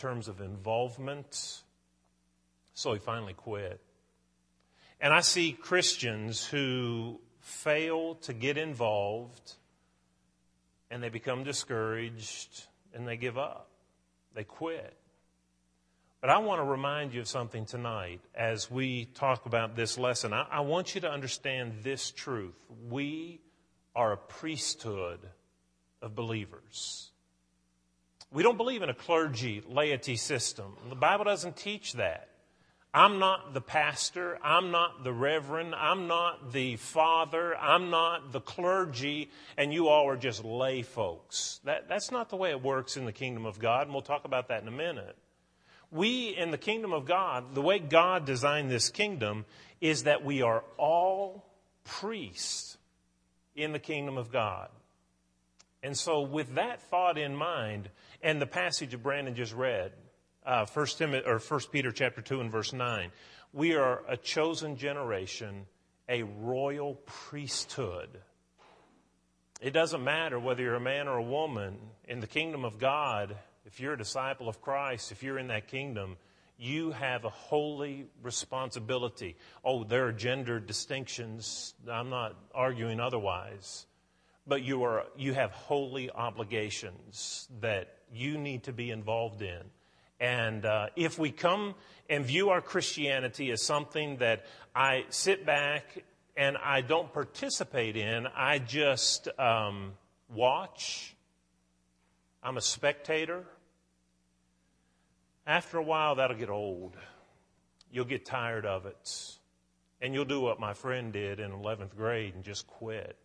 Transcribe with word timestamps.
terms 0.00 0.28
of 0.28 0.40
involvement. 0.40 1.62
So 2.74 2.92
he 2.94 2.98
finally 2.98 3.34
quit. 3.34 3.80
And 5.00 5.12
I 5.12 5.20
see 5.20 5.52
Christians 5.52 6.44
who 6.46 7.20
fail 7.40 8.14
to 8.16 8.32
get 8.32 8.56
involved 8.56 9.54
and 10.90 11.02
they 11.02 11.08
become 11.08 11.44
discouraged 11.44 12.64
and 12.94 13.06
they 13.06 13.16
give 13.16 13.38
up. 13.38 13.68
They 14.34 14.44
quit. 14.44 14.96
But 16.20 16.30
I 16.30 16.38
want 16.38 16.60
to 16.60 16.64
remind 16.64 17.14
you 17.14 17.20
of 17.20 17.28
something 17.28 17.64
tonight 17.64 18.20
as 18.34 18.70
we 18.70 19.06
talk 19.06 19.46
about 19.46 19.74
this 19.74 19.96
lesson. 19.96 20.32
I, 20.32 20.46
I, 20.50 20.60
want 20.60 20.94
you 20.94 21.00
to 21.02 21.10
understand 21.10 21.82
this 21.82 22.10
truth. 22.10 22.54
We 22.88 23.40
are 23.96 24.12
a 24.12 24.16
priesthood 24.18 25.20
of 26.02 26.14
believers. 26.14 27.09
We 28.32 28.42
don't 28.42 28.56
believe 28.56 28.82
in 28.82 28.88
a 28.88 28.94
clergy 28.94 29.62
laity 29.68 30.16
system. 30.16 30.76
The 30.88 30.94
Bible 30.94 31.24
doesn't 31.24 31.56
teach 31.56 31.94
that. 31.94 32.28
I'm 32.92 33.20
not 33.20 33.54
the 33.54 33.60
pastor. 33.60 34.38
I'm 34.42 34.70
not 34.70 35.04
the 35.04 35.12
reverend. 35.12 35.74
I'm 35.76 36.08
not 36.08 36.52
the 36.52 36.76
father. 36.76 37.56
I'm 37.56 37.90
not 37.90 38.32
the 38.32 38.40
clergy. 38.40 39.30
And 39.56 39.72
you 39.72 39.88
all 39.88 40.08
are 40.08 40.16
just 40.16 40.44
lay 40.44 40.82
folks. 40.82 41.60
That, 41.64 41.88
that's 41.88 42.10
not 42.10 42.30
the 42.30 42.36
way 42.36 42.50
it 42.50 42.62
works 42.62 42.96
in 42.96 43.04
the 43.04 43.12
kingdom 43.12 43.46
of 43.46 43.60
God. 43.60 43.82
And 43.82 43.92
we'll 43.92 44.02
talk 44.02 44.24
about 44.24 44.48
that 44.48 44.62
in 44.62 44.68
a 44.68 44.72
minute. 44.72 45.16
We, 45.92 46.36
in 46.36 46.50
the 46.50 46.58
kingdom 46.58 46.92
of 46.92 47.04
God, 47.04 47.54
the 47.54 47.62
way 47.62 47.78
God 47.78 48.24
designed 48.24 48.70
this 48.70 48.90
kingdom 48.90 49.44
is 49.80 50.04
that 50.04 50.24
we 50.24 50.42
are 50.42 50.64
all 50.76 51.44
priests 51.84 52.76
in 53.54 53.72
the 53.72 53.78
kingdom 53.78 54.16
of 54.16 54.32
God. 54.32 54.68
And 55.82 55.96
so, 55.96 56.20
with 56.20 56.56
that 56.56 56.82
thought 56.82 57.16
in 57.16 57.34
mind, 57.34 57.88
and 58.22 58.40
the 58.40 58.46
passage 58.46 58.90
that 58.90 59.02
Brandon 59.02 59.34
just 59.34 59.54
read, 59.54 59.92
uh, 60.44 60.66
First 60.66 60.98
Timothy 60.98 61.26
or 61.26 61.38
First 61.38 61.72
Peter 61.72 61.90
chapter 61.90 62.20
two 62.20 62.40
and 62.40 62.50
verse 62.50 62.72
nine, 62.72 63.12
we 63.52 63.74
are 63.74 64.02
a 64.08 64.16
chosen 64.16 64.76
generation, 64.76 65.66
a 66.08 66.22
royal 66.22 66.94
priesthood. 67.06 68.20
It 69.60 69.72
doesn't 69.72 70.02
matter 70.02 70.38
whether 70.38 70.62
you're 70.62 70.74
a 70.74 70.80
man 70.80 71.08
or 71.08 71.18
a 71.18 71.22
woman 71.22 71.78
in 72.08 72.20
the 72.20 72.26
kingdom 72.26 72.64
of 72.64 72.78
God 72.78 73.36
if 73.66 73.78
you're 73.78 73.92
a 73.92 73.98
disciple 73.98 74.48
of 74.48 74.60
Christ, 74.60 75.12
if 75.12 75.22
you're 75.22 75.38
in 75.38 75.48
that 75.48 75.68
kingdom, 75.68 76.16
you 76.58 76.90
have 76.90 77.24
a 77.24 77.30
holy 77.30 78.06
responsibility. 78.22 79.36
Oh, 79.64 79.84
there 79.84 80.06
are 80.06 80.12
gender 80.12 80.58
distinctions. 80.58 81.74
I'm 81.90 82.10
not 82.10 82.36
arguing 82.54 83.00
otherwise. 83.00 83.86
But 84.46 84.62
you, 84.62 84.82
are, 84.84 85.04
you 85.16 85.34
have 85.34 85.52
holy 85.52 86.10
obligations 86.10 87.48
that 87.60 87.94
you 88.12 88.38
need 88.38 88.64
to 88.64 88.72
be 88.72 88.90
involved 88.90 89.42
in. 89.42 89.62
And 90.18 90.64
uh, 90.66 90.88
if 90.96 91.18
we 91.18 91.30
come 91.30 91.74
and 92.08 92.24
view 92.24 92.50
our 92.50 92.60
Christianity 92.60 93.50
as 93.52 93.62
something 93.62 94.18
that 94.18 94.44
I 94.74 95.04
sit 95.08 95.46
back 95.46 96.04
and 96.36 96.56
I 96.56 96.82
don't 96.82 97.12
participate 97.12 97.96
in, 97.96 98.26
I 98.26 98.58
just 98.58 99.28
um, 99.38 99.92
watch, 100.28 101.14
I'm 102.42 102.56
a 102.56 102.62
spectator, 102.62 103.44
after 105.46 105.78
a 105.78 105.82
while, 105.82 106.16
that'll 106.16 106.36
get 106.36 106.50
old. 106.50 106.96
You'll 107.90 108.04
get 108.04 108.24
tired 108.24 108.66
of 108.66 108.86
it. 108.86 109.38
And 110.00 110.14
you'll 110.14 110.24
do 110.24 110.40
what 110.40 110.60
my 110.60 110.74
friend 110.74 111.12
did 111.12 111.40
in 111.40 111.50
11th 111.50 111.96
grade 111.96 112.34
and 112.34 112.44
just 112.44 112.66
quit. 112.66 113.16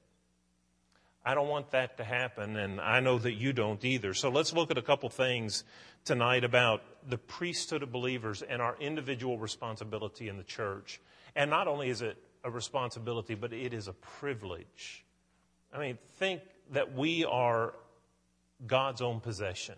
I 1.28 1.34
don't 1.34 1.48
want 1.48 1.72
that 1.72 1.98
to 1.98 2.04
happen, 2.04 2.56
and 2.56 2.80
I 2.80 3.00
know 3.00 3.18
that 3.18 3.34
you 3.34 3.52
don't 3.52 3.84
either. 3.84 4.14
So 4.14 4.30
let's 4.30 4.54
look 4.54 4.70
at 4.70 4.78
a 4.78 4.82
couple 4.84 5.10
things 5.10 5.64
tonight 6.04 6.44
about 6.44 6.84
the 7.10 7.18
priesthood 7.18 7.82
of 7.82 7.92
believers 7.92 8.44
and 8.44 8.62
our 8.62 8.78
individual 8.80 9.40
responsibility 9.40 10.30
in 10.30 10.38
the 10.38 10.44
church. 10.44 11.02
And 11.36 11.50
not 11.50 11.68
only 11.68 11.90
is 11.90 12.04
it 12.04 12.18
a 12.44 12.52
responsibility, 12.52 13.34
but 13.34 13.54
it 13.54 13.74
is 13.74 13.88
a 13.88 13.94
privilege. 13.94 15.04
I 15.74 15.80
mean, 15.80 15.98
think 16.20 16.42
that 16.72 16.94
we 16.94 17.26
are 17.26 17.74
God's 18.66 19.02
own 19.02 19.20
possession 19.20 19.76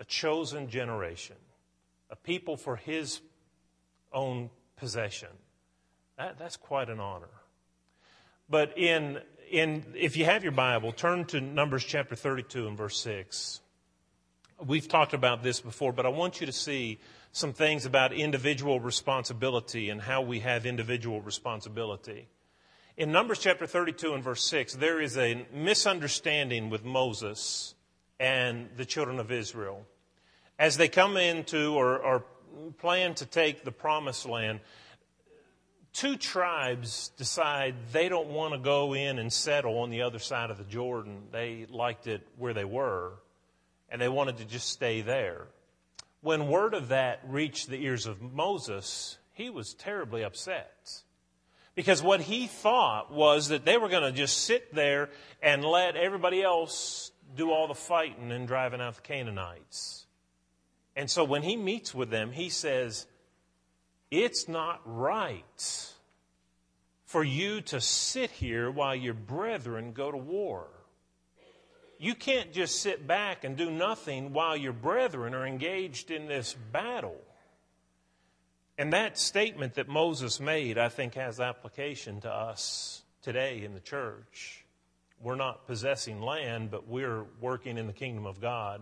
a 0.00 0.04
chosen 0.04 0.68
generation, 0.68 1.36
a 2.10 2.16
people 2.16 2.56
for 2.56 2.74
his 2.74 3.20
own 4.12 4.50
possession. 4.76 5.28
That, 6.18 6.36
that's 6.36 6.56
quite 6.56 6.90
an 6.90 6.98
honor. 6.98 7.28
But 8.48 8.76
in, 8.76 9.20
in, 9.50 9.84
if 9.94 10.16
you 10.16 10.24
have 10.24 10.42
your 10.42 10.52
Bible, 10.52 10.92
turn 10.92 11.24
to 11.26 11.40
Numbers 11.40 11.84
chapter 11.84 12.16
32 12.16 12.68
and 12.68 12.76
verse 12.76 12.98
6. 13.00 13.60
We've 14.64 14.86
talked 14.86 15.14
about 15.14 15.42
this 15.42 15.60
before, 15.60 15.92
but 15.92 16.06
I 16.06 16.10
want 16.10 16.40
you 16.40 16.46
to 16.46 16.52
see 16.52 16.98
some 17.32 17.52
things 17.52 17.86
about 17.86 18.12
individual 18.12 18.78
responsibility 18.80 19.90
and 19.90 20.00
how 20.00 20.22
we 20.22 20.40
have 20.40 20.66
individual 20.66 21.20
responsibility. 21.20 22.28
In 22.96 23.10
Numbers 23.10 23.40
chapter 23.40 23.66
32 23.66 24.14
and 24.14 24.22
verse 24.22 24.44
6, 24.44 24.74
there 24.74 25.00
is 25.00 25.16
a 25.18 25.44
misunderstanding 25.52 26.70
with 26.70 26.84
Moses 26.84 27.74
and 28.20 28.68
the 28.76 28.84
children 28.84 29.18
of 29.18 29.32
Israel. 29.32 29.84
As 30.58 30.76
they 30.76 30.88
come 30.88 31.16
into 31.16 31.74
or, 31.74 31.98
or 31.98 32.24
plan 32.78 33.14
to 33.14 33.26
take 33.26 33.64
the 33.64 33.72
promised 33.72 34.26
land, 34.26 34.60
two 35.94 36.16
tribes 36.16 37.12
decide 37.16 37.74
they 37.92 38.08
don't 38.08 38.28
want 38.28 38.52
to 38.52 38.58
go 38.58 38.94
in 38.94 39.18
and 39.18 39.32
settle 39.32 39.78
on 39.78 39.90
the 39.90 40.02
other 40.02 40.18
side 40.18 40.50
of 40.50 40.58
the 40.58 40.64
Jordan. 40.64 41.22
They 41.32 41.66
liked 41.70 42.06
it 42.06 42.26
where 42.36 42.52
they 42.52 42.64
were, 42.64 43.12
and 43.88 44.02
they 44.02 44.08
wanted 44.08 44.36
to 44.38 44.44
just 44.44 44.68
stay 44.68 45.00
there. 45.00 45.46
When 46.20 46.48
word 46.48 46.74
of 46.74 46.88
that 46.88 47.20
reached 47.26 47.70
the 47.70 47.82
ears 47.82 48.06
of 48.06 48.20
Moses, 48.20 49.18
he 49.32 49.50
was 49.50 49.72
terribly 49.74 50.22
upset. 50.22 51.02
Because 51.74 52.02
what 52.02 52.20
he 52.20 52.46
thought 52.46 53.12
was 53.12 53.48
that 53.48 53.64
they 53.64 53.76
were 53.76 53.88
going 53.88 54.04
to 54.04 54.12
just 54.12 54.44
sit 54.44 54.74
there 54.74 55.10
and 55.42 55.64
let 55.64 55.96
everybody 55.96 56.42
else 56.42 57.10
do 57.36 57.50
all 57.50 57.66
the 57.66 57.74
fighting 57.74 58.30
and 58.30 58.46
driving 58.46 58.80
out 58.80 58.96
the 58.96 59.02
Canaanites. 59.02 60.06
And 60.96 61.10
so 61.10 61.24
when 61.24 61.42
he 61.42 61.56
meets 61.56 61.92
with 61.92 62.10
them, 62.10 62.30
he 62.30 62.48
says, 62.48 63.06
It's 64.16 64.48
not 64.48 64.80
right 64.84 65.92
for 67.04 67.24
you 67.24 67.60
to 67.62 67.80
sit 67.80 68.30
here 68.30 68.70
while 68.70 68.94
your 68.94 69.12
brethren 69.12 69.92
go 69.92 70.12
to 70.12 70.16
war. 70.16 70.68
You 71.98 72.14
can't 72.14 72.52
just 72.52 72.80
sit 72.80 73.08
back 73.08 73.42
and 73.42 73.56
do 73.56 73.72
nothing 73.72 74.32
while 74.32 74.56
your 74.56 74.72
brethren 74.72 75.34
are 75.34 75.44
engaged 75.44 76.12
in 76.12 76.28
this 76.28 76.54
battle. 76.70 77.20
And 78.78 78.92
that 78.92 79.18
statement 79.18 79.74
that 79.74 79.88
Moses 79.88 80.38
made, 80.38 80.78
I 80.78 80.90
think, 80.90 81.14
has 81.14 81.40
application 81.40 82.20
to 82.20 82.30
us 82.30 83.02
today 83.20 83.64
in 83.64 83.74
the 83.74 83.80
church. 83.80 84.64
We're 85.20 85.34
not 85.34 85.66
possessing 85.66 86.20
land, 86.22 86.70
but 86.70 86.86
we're 86.86 87.24
working 87.40 87.78
in 87.78 87.88
the 87.88 87.92
kingdom 87.92 88.26
of 88.26 88.40
God. 88.40 88.80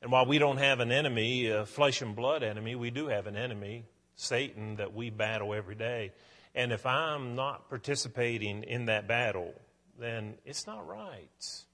And 0.00 0.10
while 0.10 0.24
we 0.24 0.38
don't 0.38 0.56
have 0.56 0.80
an 0.80 0.92
enemy, 0.92 1.48
a 1.48 1.66
flesh 1.66 2.00
and 2.00 2.16
blood 2.16 2.42
enemy, 2.42 2.74
we 2.74 2.90
do 2.90 3.08
have 3.08 3.26
an 3.26 3.36
enemy, 3.36 3.84
Satan, 4.20 4.76
that 4.76 4.94
we 4.94 5.10
battle 5.10 5.54
every 5.54 5.74
day. 5.74 6.12
And 6.54 6.72
if 6.72 6.84
I'm 6.86 7.34
not 7.34 7.68
participating 7.68 8.64
in 8.64 8.86
that 8.86 9.06
battle, 9.06 9.54
then 9.98 10.34
it's 10.44 10.66
not 10.66 10.86
right. 10.86 11.64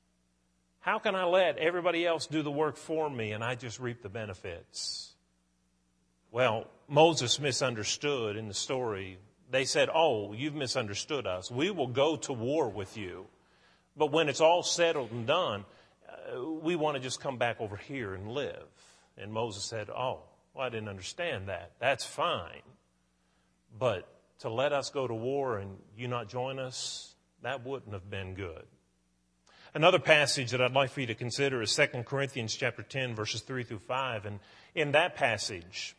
How 0.81 0.99
can 0.99 1.15
I 1.15 1.25
let 1.25 1.59
everybody 1.59 2.07
else 2.07 2.27
do 2.27 2.43
the 2.43 2.51
work 2.51 2.77
for 2.77 3.11
me 3.11 3.33
and 3.33 3.43
I 3.43 3.55
just 3.55 3.81
reap 3.81 4.03
the 4.03 4.09
benefits? 4.09 5.15
Well, 6.31 6.67
Moses 6.89 7.41
misunderstood 7.41 8.37
in 8.37 8.49
the 8.49 8.55
story. 8.55 9.19
They 9.51 9.65
said, 9.65 9.89
Oh, 9.93 10.33
you've 10.33 10.55
misunderstood 10.55 11.27
us. 11.27 11.51
We 11.51 11.71
will 11.71 11.87
go 11.87 12.17
to 12.17 12.33
war 12.33 12.69
with 12.69 12.97
you. 12.97 13.27
But 13.97 14.13
when 14.13 14.29
it's 14.29 14.41
all 14.41 14.63
settled 14.63 15.11
and 15.11 15.27
done, 15.27 15.65
uh, 16.09 16.45
we 16.45 16.77
want 16.77 16.97
to 16.97 17.03
just 17.03 17.21
come 17.21 17.39
back 17.39 17.61
over 17.61 17.77
here 17.77 18.15
and 18.15 18.29
live. 18.29 18.67
And 19.17 19.33
Moses 19.33 19.65
said, 19.65 19.89
Oh, 19.89 20.21
well, 20.57 20.67
I 20.67 20.71
didn't 20.71 20.89
understand 20.89 21.49
that. 21.49 21.73
That's 21.79 22.05
fine. 22.05 22.63
But 23.79 24.09
to 24.41 24.49
let 24.49 24.73
us 24.73 24.91
go 24.91 25.07
to 25.07 25.15
war 25.15 25.59
and 25.59 25.77
you 25.97 26.09
not 26.09 26.29
join 26.29 26.59
us, 26.59 27.15
that 27.43 27.65
wouldn't 27.65 27.93
have 27.93 28.09
been 28.09 28.35
good. 28.35 28.65
Another 29.75 29.99
passage 29.99 30.53
that 30.53 30.63
I'd 30.63 30.73
like 30.73 30.91
for 30.91 31.03
you 31.03 31.07
to 31.09 31.15
consider 31.15 31.61
is 31.61 31.75
2 31.77 32.05
Corinthians 32.05 32.55
chapter 32.55 32.83
10 32.83 33.15
verses 33.15 33.43
3 33.43 33.63
through 33.63 33.81
5 33.81 34.25
and 34.25 34.41
in 34.75 34.93
that 34.93 35.17
passage 35.17 35.95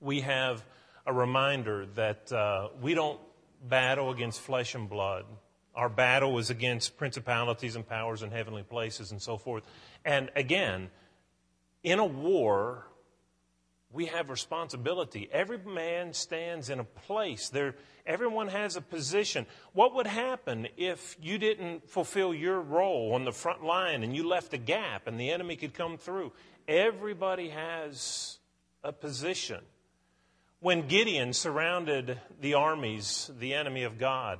we 0.00 0.22
have 0.22 0.64
a 1.04 1.12
reminder 1.12 1.84
that 1.96 2.32
uh, 2.32 2.68
we 2.80 2.94
don't 2.94 3.20
battle 3.62 4.10
against 4.10 4.40
flesh 4.40 4.74
and 4.74 4.88
blood 4.88 5.26
our 5.74 5.88
battle 5.88 6.38
is 6.38 6.50
against 6.50 6.96
principalities 6.96 7.76
and 7.76 7.86
powers 7.88 8.22
in 8.22 8.30
heavenly 8.30 8.62
places 8.62 9.12
and 9.12 9.22
so 9.22 9.36
forth. 9.36 9.62
And 10.04 10.30
again, 10.34 10.90
in 11.82 11.98
a 11.98 12.04
war, 12.04 12.86
we 13.92 14.06
have 14.06 14.30
responsibility. 14.30 15.28
Every 15.32 15.58
man 15.58 16.12
stands 16.12 16.70
in 16.70 16.78
a 16.78 16.84
place. 16.84 17.48
There, 17.48 17.74
everyone 18.06 18.48
has 18.48 18.76
a 18.76 18.80
position. 18.80 19.46
What 19.72 19.94
would 19.96 20.06
happen 20.06 20.68
if 20.76 21.16
you 21.20 21.38
didn't 21.38 21.90
fulfill 21.90 22.32
your 22.32 22.60
role 22.60 23.14
on 23.14 23.24
the 23.24 23.32
front 23.32 23.64
line 23.64 24.04
and 24.04 24.14
you 24.14 24.26
left 24.26 24.54
a 24.54 24.58
gap 24.58 25.06
and 25.06 25.18
the 25.18 25.30
enemy 25.30 25.56
could 25.56 25.74
come 25.74 25.98
through? 25.98 26.32
Everybody 26.68 27.48
has 27.48 28.38
a 28.84 28.92
position. 28.92 29.60
When 30.60 30.86
Gideon 30.86 31.32
surrounded 31.32 32.20
the 32.40 32.54
armies, 32.54 33.30
the 33.38 33.54
enemy 33.54 33.82
of 33.82 33.98
God, 33.98 34.38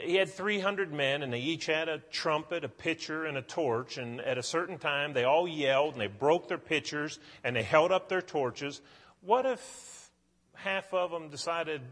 he 0.00 0.14
had 0.14 0.30
300 0.30 0.92
men, 0.92 1.22
and 1.22 1.32
they 1.32 1.40
each 1.40 1.66
had 1.66 1.88
a 1.88 1.98
trumpet, 2.10 2.64
a 2.64 2.68
pitcher, 2.68 3.26
and 3.26 3.36
a 3.36 3.42
torch. 3.42 3.98
And 3.98 4.20
at 4.20 4.38
a 4.38 4.42
certain 4.42 4.78
time, 4.78 5.12
they 5.12 5.24
all 5.24 5.46
yelled 5.46 5.92
and 5.92 6.00
they 6.00 6.06
broke 6.06 6.48
their 6.48 6.58
pitchers 6.58 7.18
and 7.44 7.54
they 7.54 7.62
held 7.62 7.92
up 7.92 8.08
their 8.08 8.22
torches. 8.22 8.80
What 9.20 9.44
if 9.44 10.10
half 10.54 10.94
of 10.94 11.10
them 11.10 11.28
decided 11.28 11.82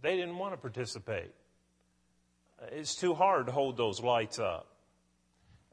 they 0.00 0.16
didn't 0.16 0.36
want 0.36 0.52
to 0.54 0.56
participate? 0.56 1.30
It's 2.70 2.96
too 2.96 3.14
hard 3.14 3.46
to 3.46 3.52
hold 3.52 3.76
those 3.76 4.00
lights 4.00 4.38
up. 4.38 4.66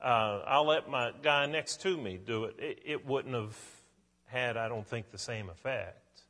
Uh, 0.01 0.41
I'll 0.45 0.65
let 0.65 0.89
my 0.89 1.11
guy 1.21 1.45
next 1.47 1.81
to 1.81 1.97
me 1.97 2.19
do 2.23 2.45
it. 2.45 2.55
it. 2.59 2.79
It 2.85 3.05
wouldn't 3.07 3.33
have 3.33 3.57
had, 4.25 4.55
I 4.55 4.69
don't 4.69 4.87
think, 4.87 5.11
the 5.11 5.17
same 5.17 5.49
effect. 5.49 6.21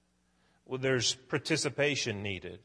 Well, 0.66 0.80
there's 0.80 1.14
participation 1.16 2.24
needed. 2.24 2.60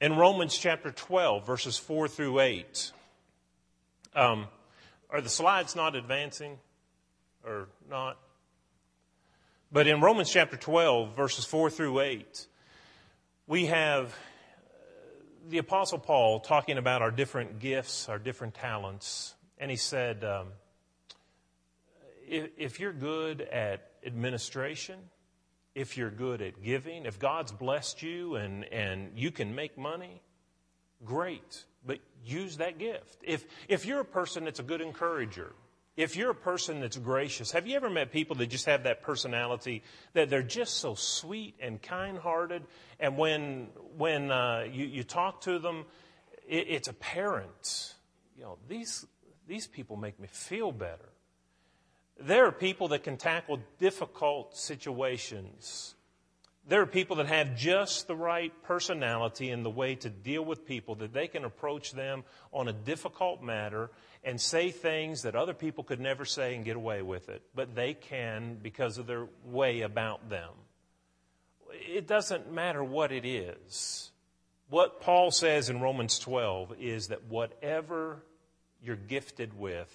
In 0.00 0.16
Romans 0.16 0.56
chapter 0.56 0.90
12, 0.90 1.46
verses 1.46 1.76
4 1.76 2.08
through 2.08 2.40
8, 2.40 2.92
um, 4.16 4.46
are 5.10 5.20
the 5.20 5.28
slides 5.28 5.76
not 5.76 5.94
advancing 5.94 6.56
or 7.44 7.68
not? 7.86 8.16
But 9.70 9.86
in 9.86 10.00
Romans 10.00 10.30
chapter 10.30 10.56
12, 10.56 11.14
verses 11.14 11.44
4 11.44 11.68
through 11.68 12.00
8, 12.00 12.46
we 13.46 13.66
have 13.66 14.16
the 15.50 15.58
Apostle 15.58 15.98
Paul 15.98 16.40
talking 16.40 16.78
about 16.78 17.02
our 17.02 17.10
different 17.10 17.58
gifts, 17.58 18.08
our 18.08 18.18
different 18.18 18.54
talents. 18.54 19.34
And 19.58 19.70
he 19.70 19.76
said, 19.76 20.24
um, 20.24 20.46
if, 22.26 22.48
if 22.56 22.80
you're 22.80 22.94
good 22.94 23.42
at 23.42 23.90
administration, 24.06 24.98
if 25.74 25.96
you're 25.96 26.10
good 26.10 26.42
at 26.42 26.62
giving, 26.62 27.06
if 27.06 27.18
God's 27.18 27.52
blessed 27.52 28.02
you 28.02 28.36
and, 28.36 28.64
and 28.72 29.12
you 29.16 29.30
can 29.30 29.54
make 29.54 29.78
money, 29.78 30.20
great. 31.04 31.64
But 31.86 31.98
use 32.24 32.58
that 32.58 32.78
gift. 32.78 33.18
If, 33.22 33.44
if 33.68 33.86
you're 33.86 34.00
a 34.00 34.04
person 34.04 34.44
that's 34.44 34.60
a 34.60 34.64
good 34.64 34.80
encourager, 34.80 35.52
if 35.96 36.16
you're 36.16 36.30
a 36.30 36.34
person 36.34 36.80
that's 36.80 36.96
gracious, 36.96 37.50
have 37.52 37.66
you 37.66 37.76
ever 37.76 37.90
met 37.90 38.10
people 38.10 38.36
that 38.36 38.46
just 38.46 38.66
have 38.66 38.84
that 38.84 39.02
personality 39.02 39.82
that 40.14 40.30
they're 40.30 40.42
just 40.42 40.78
so 40.78 40.94
sweet 40.94 41.54
and 41.60 41.80
kind 41.80 42.18
hearted? 42.18 42.62
And 42.98 43.16
when, 43.16 43.68
when 43.96 44.30
uh, 44.30 44.66
you, 44.70 44.86
you 44.86 45.04
talk 45.04 45.42
to 45.42 45.58
them, 45.58 45.84
it, 46.48 46.66
it's 46.68 46.88
apparent. 46.88 47.94
You 48.36 48.44
know, 48.44 48.58
these, 48.68 49.06
these 49.46 49.66
people 49.66 49.96
make 49.96 50.18
me 50.18 50.28
feel 50.30 50.72
better. 50.72 51.08
There 52.20 52.46
are 52.46 52.52
people 52.52 52.88
that 52.88 53.02
can 53.02 53.16
tackle 53.16 53.60
difficult 53.78 54.56
situations. 54.56 55.94
There 56.68 56.82
are 56.82 56.86
people 56.86 57.16
that 57.16 57.26
have 57.26 57.56
just 57.56 58.06
the 58.06 58.14
right 58.14 58.52
personality 58.62 59.50
and 59.50 59.64
the 59.64 59.70
way 59.70 59.94
to 59.96 60.10
deal 60.10 60.44
with 60.44 60.66
people 60.66 60.96
that 60.96 61.14
they 61.14 61.26
can 61.26 61.44
approach 61.44 61.92
them 61.92 62.24
on 62.52 62.68
a 62.68 62.72
difficult 62.72 63.42
matter 63.42 63.90
and 64.22 64.38
say 64.38 64.70
things 64.70 65.22
that 65.22 65.34
other 65.34 65.54
people 65.54 65.82
could 65.82 66.00
never 66.00 66.26
say 66.26 66.54
and 66.54 66.64
get 66.64 66.76
away 66.76 67.00
with 67.00 67.30
it, 67.30 67.42
but 67.54 67.74
they 67.74 67.94
can 67.94 68.58
because 68.62 68.98
of 68.98 69.06
their 69.06 69.26
way 69.46 69.80
about 69.80 70.28
them. 70.28 70.50
It 71.72 72.06
doesn't 72.06 72.52
matter 72.52 72.84
what 72.84 73.12
it 73.12 73.24
is. 73.24 74.10
What 74.68 75.00
Paul 75.00 75.30
says 75.30 75.70
in 75.70 75.80
Romans 75.80 76.18
12 76.18 76.74
is 76.78 77.08
that 77.08 77.24
whatever 77.24 78.22
you're 78.82 78.96
gifted 78.96 79.58
with, 79.58 79.92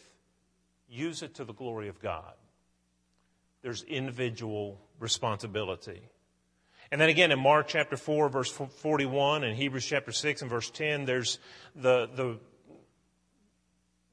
use 0.96 1.22
it 1.22 1.36
to 1.36 1.46
the 1.46 1.54
glory 1.54 1.88
of 1.88 2.02
God. 2.02 2.34
There's 3.62 3.84
individual 3.84 4.80
responsibility. 5.00 6.02
And 6.92 7.02
then 7.02 7.10
again 7.10 7.32
in 7.32 7.40
Mark 7.40 7.68
chapter 7.68 7.98
4, 7.98 8.30
verse 8.30 8.52
41, 8.52 9.44
and 9.44 9.56
Hebrews 9.56 9.86
chapter 9.86 10.12
6 10.12 10.42
and 10.42 10.50
verse 10.50 10.70
10, 10.70 11.06
there's 11.06 11.40
the, 11.76 12.08
the 12.16 12.40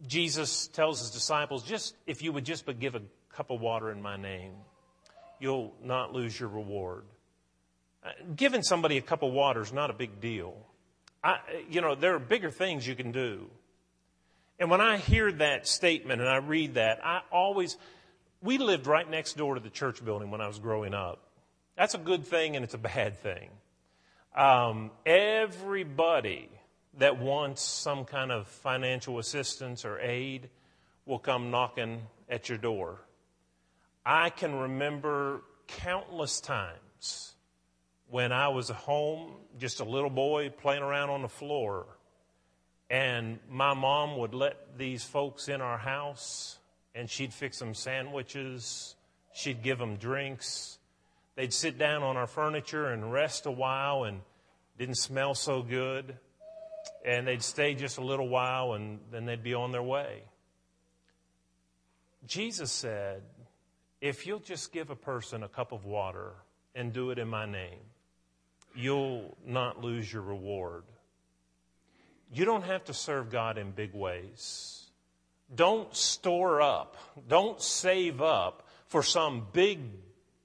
Jesus 0.06 0.69
tells 0.69 1.00
his 1.00 1.11
disciples, 1.11 1.62
just 1.62 1.94
if 2.06 2.23
you 2.23 2.32
would 2.32 2.44
just 2.44 2.67
but 2.67 2.81
give 2.81 2.94
a 2.94 3.02
cup 3.32 3.50
of 3.50 3.61
water 3.61 3.90
in 3.90 4.02
my 4.02 4.17
name, 4.17 4.52
you'll 5.38 5.75
not 5.82 6.12
lose 6.12 6.38
your 6.38 6.49
reward. 6.49 7.05
Uh, 8.05 8.11
giving 8.34 8.62
somebody 8.62 8.96
a 8.96 9.02
cup 9.02 9.23
of 9.23 9.32
water 9.32 9.61
is 9.61 9.73
not 9.73 9.90
a 9.90 9.93
big 9.93 10.20
deal. 10.20 10.56
I, 11.23 11.38
you 11.70 11.81
know, 11.81 11.94
there 11.94 12.14
are 12.17 12.19
bigger 12.19 12.50
things 12.50 12.87
you 12.87 12.96
can 12.96 13.12
do. 13.12 13.49
And 14.59 14.71
when 14.71 14.81
I 14.81 14.97
hear 14.99 15.33
that 15.33 15.67
statement 15.67 16.21
and 16.21 16.31
I 16.31 16.37
read 16.37 16.75
that, 16.75 17.05
I 17.05 17.23
always, 17.31 17.77
we 18.41 18.59
lived 18.59 18.87
right 18.87 19.09
next 19.09 19.37
door 19.37 19.55
to 19.55 19.61
the 19.61 19.71
church 19.71 20.05
building 20.05 20.31
when 20.31 20.41
I 20.41 20.47
was 20.47 20.59
growing 20.59 20.95
up. 20.95 21.21
That's 21.77 21.95
a 21.95 21.99
good 21.99 22.25
thing 22.25 22.55
and 22.57 22.65
it's 22.65 22.75
a 22.75 22.79
bad 22.79 23.19
thing. 23.19 23.49
Um, 24.37 24.91
everybody 25.05 26.49
that 26.99 27.19
wants 27.19 27.63
some 27.63 28.05
kind 28.05 28.31
of 28.31 28.47
financial 28.47 29.19
assistance 29.19 29.85
or 29.85 29.99
aid 30.01 30.49
will 31.07 31.19
come 31.19 31.51
knocking 31.51 32.03
at 32.29 32.49
your 32.49 32.59
door. 32.59 33.01
I 34.05 34.31
can 34.31 34.55
remember 34.55 35.43
countless 35.67 36.41
times 36.41 37.35
when 38.09 38.33
I 38.33 38.49
was 38.49 38.71
at 38.71 38.77
home, 38.77 39.33
just 39.59 39.81
a 39.81 39.85
little 39.85 40.11
boy 40.11 40.51
playing 40.51 40.83
around 40.83 41.11
on 41.11 41.23
the 41.23 41.29
floor 41.29 41.87
and 42.93 43.39
my 43.49 43.73
mom 43.73 44.19
would 44.19 44.35
let 44.35 44.77
these 44.77 45.03
folks 45.03 45.49
in 45.49 45.62
our 45.62 45.79
house, 45.79 46.59
and 46.94 47.09
she'd 47.09 47.33
fix 47.33 47.59
them 47.59 47.73
sandwiches. 47.73 48.97
She'd 49.33 49.62
give 49.62 49.79
them 49.79 49.97
drinks. 49.97 50.79
They'd 51.35 51.55
sit 51.55 51.79
down 51.79 52.03
on 52.03 52.19
our 52.19 52.27
furniture 52.27 52.89
and 52.89 53.11
rest 53.11 53.47
a 53.47 53.50
while 53.50 54.05
and 54.05 54.21
didn't 54.77 54.97
smell 54.97 55.35
so 55.35 55.62
good. 55.62 56.19
And 57.03 57.27
they'd 57.27 57.43
stay 57.43 57.75
just 57.75 57.97
a 57.97 58.05
little 58.05 58.29
while 58.29 58.75
and 58.75 58.99
then 59.11 59.25
they'd 59.25 59.43
be 59.43 59.55
on 59.55 59.73
their 59.73 59.83
way. 59.83 60.25
Jesus 62.27 62.71
said, 62.71 63.23
if 64.03 64.27
you'll 64.27 64.39
just 64.39 64.71
give 64.71 64.91
a 64.91 64.97
person 64.97 65.43
a 65.43 65.49
cup 65.49 65.73
of 65.73 65.87
water 65.87 66.33
and 66.75 66.93
do 66.93 67.11
it 67.11 67.19
in 67.19 67.29
my 67.29 67.47
name, 67.47 67.81
you'll 68.75 69.35
not 69.47 69.81
lose 69.81 70.12
your 70.12 70.23
reward. 70.23 70.85
You 72.32 72.46
don't 72.46 72.64
have 72.64 72.84
to 72.84 72.94
serve 72.94 73.31
God 73.31 73.58
in 73.58 73.73
big 73.73 73.93
ways. 73.93 74.87
Don't 75.55 75.94
store 75.94 76.62
up, 76.62 76.96
don't 77.29 77.61
save 77.61 78.23
up 78.23 78.67
for 78.87 79.02
some 79.02 79.46
big 79.52 79.81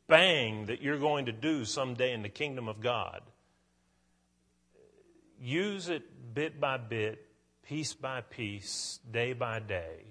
bang 0.07 0.65
that 0.65 0.81
you're 0.81 0.99
going 0.99 1.27
to 1.27 1.31
do 1.31 1.63
someday 1.63 2.13
in 2.13 2.23
the 2.23 2.29
kingdom 2.29 2.67
of 2.67 2.81
God. 2.81 3.21
Use 5.39 5.87
it 5.87 6.03
bit 6.33 6.59
by 6.59 6.77
bit, 6.77 7.25
piece 7.63 7.93
by 7.93 8.21
piece, 8.21 8.99
day 9.09 9.31
by 9.33 9.59
day, 9.59 10.03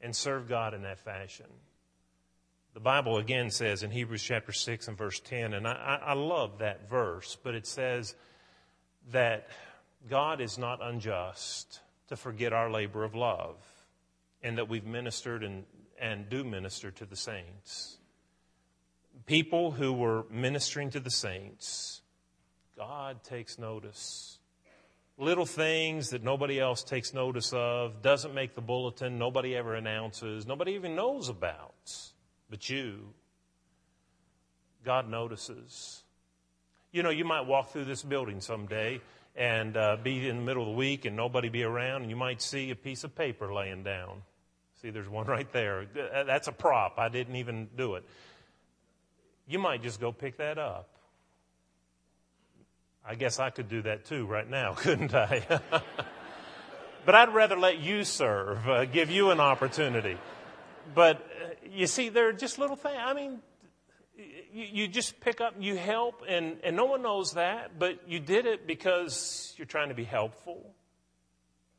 and 0.00 0.14
serve 0.14 0.48
God 0.48 0.74
in 0.74 0.82
that 0.82 0.98
fashion. 0.98 1.46
The 2.74 2.80
Bible 2.80 3.18
again 3.18 3.50
says 3.50 3.82
in 3.82 3.90
Hebrews 3.90 4.22
chapter 4.22 4.52
6 4.52 4.88
and 4.88 4.96
verse 4.96 5.20
10, 5.20 5.52
and 5.52 5.66
I, 5.66 6.00
I 6.06 6.12
love 6.14 6.58
that 6.58 6.88
verse, 6.88 7.36
but 7.42 7.54
it 7.54 7.66
says 7.66 8.14
that 9.10 9.48
God 10.06 10.40
is 10.40 10.58
not 10.58 10.80
unjust 10.82 11.80
to 12.08 12.16
forget 12.16 12.52
our 12.52 12.70
labor 12.70 13.04
of 13.04 13.14
love 13.14 13.56
and 14.42 14.58
that 14.58 14.68
we've 14.68 14.86
ministered 14.86 15.42
and, 15.42 15.64
and 16.00 16.28
do 16.28 16.44
minister 16.44 16.90
to 16.90 17.04
the 17.04 17.16
saints. 17.16 17.98
People 19.26 19.72
who 19.72 19.92
were 19.92 20.24
ministering 20.30 20.90
to 20.90 21.00
the 21.00 21.10
saints, 21.10 22.02
God 22.76 23.22
takes 23.24 23.58
notice. 23.58 24.38
Little 25.18 25.46
things 25.46 26.10
that 26.10 26.22
nobody 26.22 26.60
else 26.60 26.84
takes 26.84 27.12
notice 27.12 27.52
of, 27.52 28.02
doesn't 28.02 28.34
make 28.34 28.54
the 28.54 28.60
bulletin, 28.60 29.18
nobody 29.18 29.56
ever 29.56 29.74
announces, 29.74 30.46
nobody 30.46 30.72
even 30.72 30.94
knows 30.94 31.28
about, 31.28 31.90
but 32.48 32.70
you. 32.70 33.12
God 34.84 35.08
notices. 35.08 36.04
You 36.92 37.02
know, 37.02 37.10
you 37.10 37.24
might 37.24 37.46
walk 37.46 37.70
through 37.70 37.84
this 37.84 38.02
building 38.02 38.40
someday 38.40 39.00
and 39.38 39.76
uh, 39.76 39.96
be 40.02 40.28
in 40.28 40.36
the 40.36 40.42
middle 40.42 40.64
of 40.64 40.68
the 40.68 40.74
week 40.74 41.04
and 41.04 41.14
nobody 41.14 41.48
be 41.48 41.62
around, 41.62 42.02
and 42.02 42.10
you 42.10 42.16
might 42.16 42.42
see 42.42 42.72
a 42.72 42.76
piece 42.76 43.04
of 43.04 43.14
paper 43.14 43.54
laying 43.54 43.84
down. 43.84 44.22
See, 44.82 44.90
there's 44.90 45.08
one 45.08 45.26
right 45.28 45.50
there. 45.52 45.86
That's 46.26 46.48
a 46.48 46.52
prop. 46.52 46.98
I 46.98 47.08
didn't 47.08 47.36
even 47.36 47.68
do 47.76 47.94
it. 47.94 48.04
You 49.46 49.60
might 49.60 49.82
just 49.82 50.00
go 50.00 50.12
pick 50.12 50.38
that 50.38 50.58
up. 50.58 50.88
I 53.06 53.14
guess 53.14 53.38
I 53.38 53.50
could 53.50 53.68
do 53.68 53.80
that 53.82 54.04
too 54.04 54.26
right 54.26 54.48
now, 54.48 54.72
couldn't 54.76 55.14
I? 55.14 55.42
but 57.06 57.14
I'd 57.14 57.32
rather 57.32 57.56
let 57.56 57.78
you 57.78 58.02
serve, 58.02 58.68
uh, 58.68 58.84
give 58.86 59.08
you 59.08 59.30
an 59.30 59.38
opportunity. 59.38 60.18
But 60.94 61.16
uh, 61.16 61.48
you 61.70 61.86
see, 61.86 62.08
there 62.08 62.28
are 62.28 62.32
just 62.32 62.58
little 62.58 62.76
things. 62.76 62.98
I 62.98 63.14
mean, 63.14 63.38
you 64.52 64.88
just 64.88 65.20
pick 65.20 65.40
up, 65.40 65.54
you 65.60 65.76
help, 65.76 66.22
and, 66.28 66.58
and 66.64 66.76
no 66.76 66.86
one 66.86 67.02
knows 67.02 67.34
that, 67.34 67.78
but 67.78 68.08
you 68.08 68.18
did 68.18 68.46
it 68.46 68.66
because 68.66 69.54
you're 69.56 69.66
trying 69.66 69.88
to 69.88 69.94
be 69.94 70.04
helpful. 70.04 70.74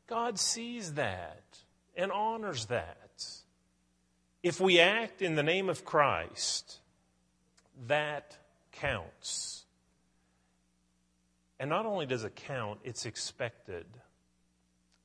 God 0.06 0.38
sees 0.38 0.94
that 0.94 1.42
and 1.96 2.10
honors 2.10 2.66
that. 2.66 3.24
If 4.42 4.60
we 4.60 4.80
act 4.80 5.20
in 5.20 5.34
the 5.34 5.42
name 5.42 5.68
of 5.68 5.84
Christ, 5.84 6.78
that 7.86 8.36
counts. 8.72 9.64
And 11.58 11.68
not 11.68 11.84
only 11.84 12.06
does 12.06 12.24
it 12.24 12.34
count, 12.34 12.80
it's 12.84 13.04
expected. 13.04 13.86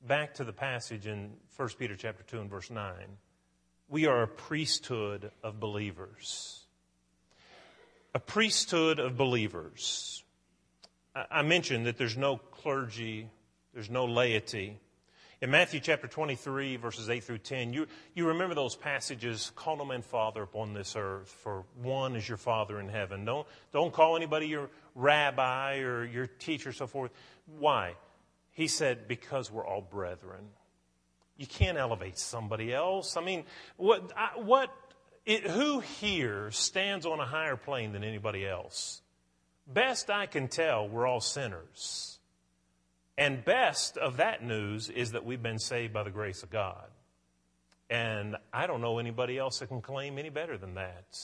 Back 0.06 0.34
to 0.34 0.44
the 0.44 0.52
passage 0.52 1.06
in 1.06 1.32
1 1.56 1.68
Peter 1.78 1.94
chapter 1.96 2.22
2 2.22 2.40
and 2.40 2.50
verse 2.50 2.70
9. 2.70 2.94
We 3.88 4.06
are 4.06 4.22
a 4.22 4.28
priesthood 4.28 5.30
of 5.42 5.60
believers. 5.60 6.65
A 8.16 8.18
priesthood 8.18 8.98
of 8.98 9.18
believers. 9.18 10.24
I 11.30 11.42
mentioned 11.42 11.84
that 11.84 11.98
there's 11.98 12.16
no 12.16 12.38
clergy, 12.38 13.28
there's 13.74 13.90
no 13.90 14.06
laity. 14.06 14.78
In 15.42 15.50
Matthew 15.50 15.80
chapter 15.80 16.06
23, 16.06 16.76
verses 16.76 17.10
8 17.10 17.22
through 17.22 17.36
10, 17.36 17.74
you, 17.74 17.86
you 18.14 18.28
remember 18.28 18.54
those 18.54 18.74
passages, 18.74 19.52
call 19.54 19.76
no 19.76 19.84
man 19.84 20.00
father 20.00 20.40
upon 20.40 20.72
this 20.72 20.96
earth, 20.96 21.28
for 21.28 21.64
one 21.82 22.16
is 22.16 22.26
your 22.26 22.38
father 22.38 22.80
in 22.80 22.88
heaven. 22.88 23.26
Don't, 23.26 23.46
don't 23.70 23.92
call 23.92 24.16
anybody 24.16 24.46
your 24.46 24.70
rabbi 24.94 25.80
or 25.80 26.02
your 26.06 26.26
teacher, 26.26 26.72
so 26.72 26.86
forth. 26.86 27.10
Why? 27.58 27.96
He 28.52 28.66
said, 28.66 29.08
because 29.08 29.52
we're 29.52 29.66
all 29.66 29.82
brethren. 29.82 30.46
You 31.36 31.46
can't 31.46 31.76
elevate 31.76 32.18
somebody 32.18 32.72
else. 32.72 33.18
I 33.18 33.20
mean, 33.20 33.44
what, 33.76 34.10
I, 34.16 34.38
what, 34.38 34.70
it, 35.26 35.46
who 35.46 35.80
here 35.80 36.50
stands 36.52 37.04
on 37.04 37.20
a 37.20 37.26
higher 37.26 37.56
plane 37.56 37.92
than 37.92 38.04
anybody 38.04 38.46
else? 38.46 39.02
Best 39.66 40.08
I 40.08 40.26
can 40.26 40.48
tell, 40.48 40.88
we're 40.88 41.06
all 41.06 41.20
sinners. 41.20 42.18
And 43.18 43.44
best 43.44 43.96
of 43.96 44.18
that 44.18 44.44
news 44.44 44.88
is 44.88 45.12
that 45.12 45.24
we've 45.24 45.42
been 45.42 45.58
saved 45.58 45.92
by 45.92 46.04
the 46.04 46.10
grace 46.10 46.42
of 46.42 46.50
God. 46.50 46.86
And 47.90 48.36
I 48.52 48.66
don't 48.66 48.80
know 48.80 48.98
anybody 48.98 49.38
else 49.38 49.58
that 49.58 49.68
can 49.68 49.80
claim 49.80 50.18
any 50.18 50.28
better 50.28 50.56
than 50.56 50.74
that. 50.74 51.18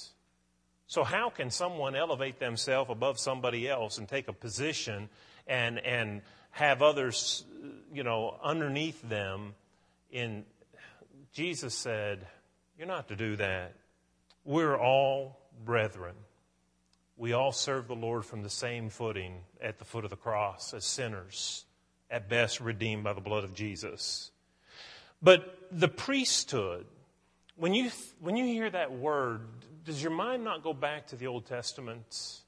So 0.86 1.04
how 1.04 1.30
can 1.30 1.50
someone 1.50 1.94
elevate 1.94 2.38
themselves 2.38 2.90
above 2.90 3.18
somebody 3.18 3.68
else 3.68 3.98
and 3.98 4.08
take 4.08 4.28
a 4.28 4.32
position 4.32 5.08
and 5.46 5.78
and 5.78 6.22
have 6.50 6.82
others, 6.82 7.44
you 7.92 8.04
know, 8.04 8.36
underneath 8.42 9.00
them 9.08 9.54
in 10.10 10.44
Jesus 11.32 11.74
said, 11.74 12.26
you're 12.76 12.86
not 12.86 13.08
to 13.08 13.16
do 13.16 13.36
that. 13.36 13.72
We're 14.44 14.76
all 14.76 15.38
brethren. 15.64 16.14
We 17.16 17.32
all 17.32 17.52
serve 17.52 17.86
the 17.86 17.94
Lord 17.94 18.24
from 18.24 18.42
the 18.42 18.50
same 18.50 18.88
footing 18.88 19.40
at 19.60 19.78
the 19.78 19.84
foot 19.84 20.04
of 20.04 20.10
the 20.10 20.16
cross 20.16 20.74
as 20.74 20.84
sinners 20.84 21.64
at 22.10 22.28
best 22.28 22.60
redeemed 22.60 23.04
by 23.04 23.12
the 23.12 23.20
blood 23.20 23.44
of 23.44 23.54
Jesus. 23.54 24.32
But 25.22 25.58
the 25.70 25.88
priesthood, 25.88 26.86
when 27.56 27.72
you, 27.74 27.90
when 28.20 28.36
you 28.36 28.44
hear 28.44 28.68
that 28.68 28.92
word, 28.92 29.42
does 29.84 30.02
your 30.02 30.10
mind 30.10 30.42
not 30.42 30.64
go 30.64 30.74
back 30.74 31.08
to 31.08 31.16
the 31.16 31.28
Old 31.28 31.46
Testament? 31.46 32.40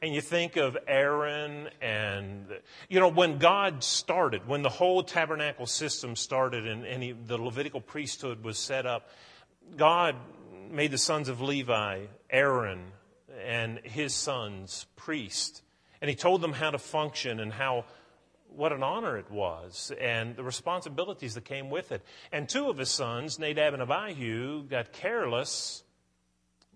And 0.00 0.14
you 0.14 0.20
think 0.20 0.56
of 0.56 0.76
Aaron 0.86 1.68
and, 1.80 2.46
you 2.88 3.00
know, 3.00 3.08
when 3.08 3.38
God 3.38 3.82
started, 3.82 4.46
when 4.46 4.62
the 4.62 4.68
whole 4.68 5.02
tabernacle 5.02 5.66
system 5.66 6.14
started 6.14 6.66
and, 6.66 6.84
and 6.84 7.02
he, 7.02 7.12
the 7.12 7.38
Levitical 7.38 7.80
priesthood 7.80 8.44
was 8.44 8.58
set 8.58 8.86
up, 8.86 9.08
God 9.76 10.14
made 10.70 10.90
the 10.90 10.98
sons 10.98 11.28
of 11.28 11.40
Levi, 11.40 12.06
Aaron, 12.30 12.92
and 13.44 13.78
his 13.82 14.14
sons 14.14 14.86
priests. 14.96 15.62
And 16.00 16.08
he 16.08 16.16
told 16.16 16.40
them 16.40 16.52
how 16.52 16.70
to 16.70 16.78
function 16.78 17.40
and 17.40 17.52
how 17.52 17.84
what 18.48 18.72
an 18.72 18.82
honor 18.82 19.16
it 19.16 19.30
was 19.30 19.92
and 20.00 20.36
the 20.36 20.44
responsibilities 20.44 21.34
that 21.34 21.44
came 21.44 21.70
with 21.70 21.92
it. 21.92 22.02
And 22.32 22.48
two 22.48 22.68
of 22.68 22.78
his 22.78 22.90
sons, 22.90 23.38
Nadab 23.38 23.74
and 23.74 23.82
Abihu, 23.82 24.64
got 24.64 24.92
careless, 24.92 25.82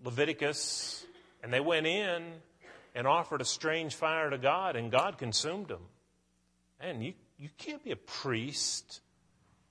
Leviticus, 0.03 1.05
and 1.41 1.53
they 1.53 1.59
went 1.59 1.87
in 1.87 2.33
and 2.95 3.07
offered 3.07 3.41
a 3.41 3.45
strange 3.45 3.95
fire 3.95 4.29
to 4.29 4.37
God, 4.37 4.75
and 4.75 4.91
God 4.91 5.17
consumed 5.17 5.67
them. 5.67 5.83
And 6.79 7.03
you, 7.03 7.13
you 7.37 7.49
can't 7.57 7.83
be 7.83 7.91
a 7.91 7.95
priest 7.95 9.01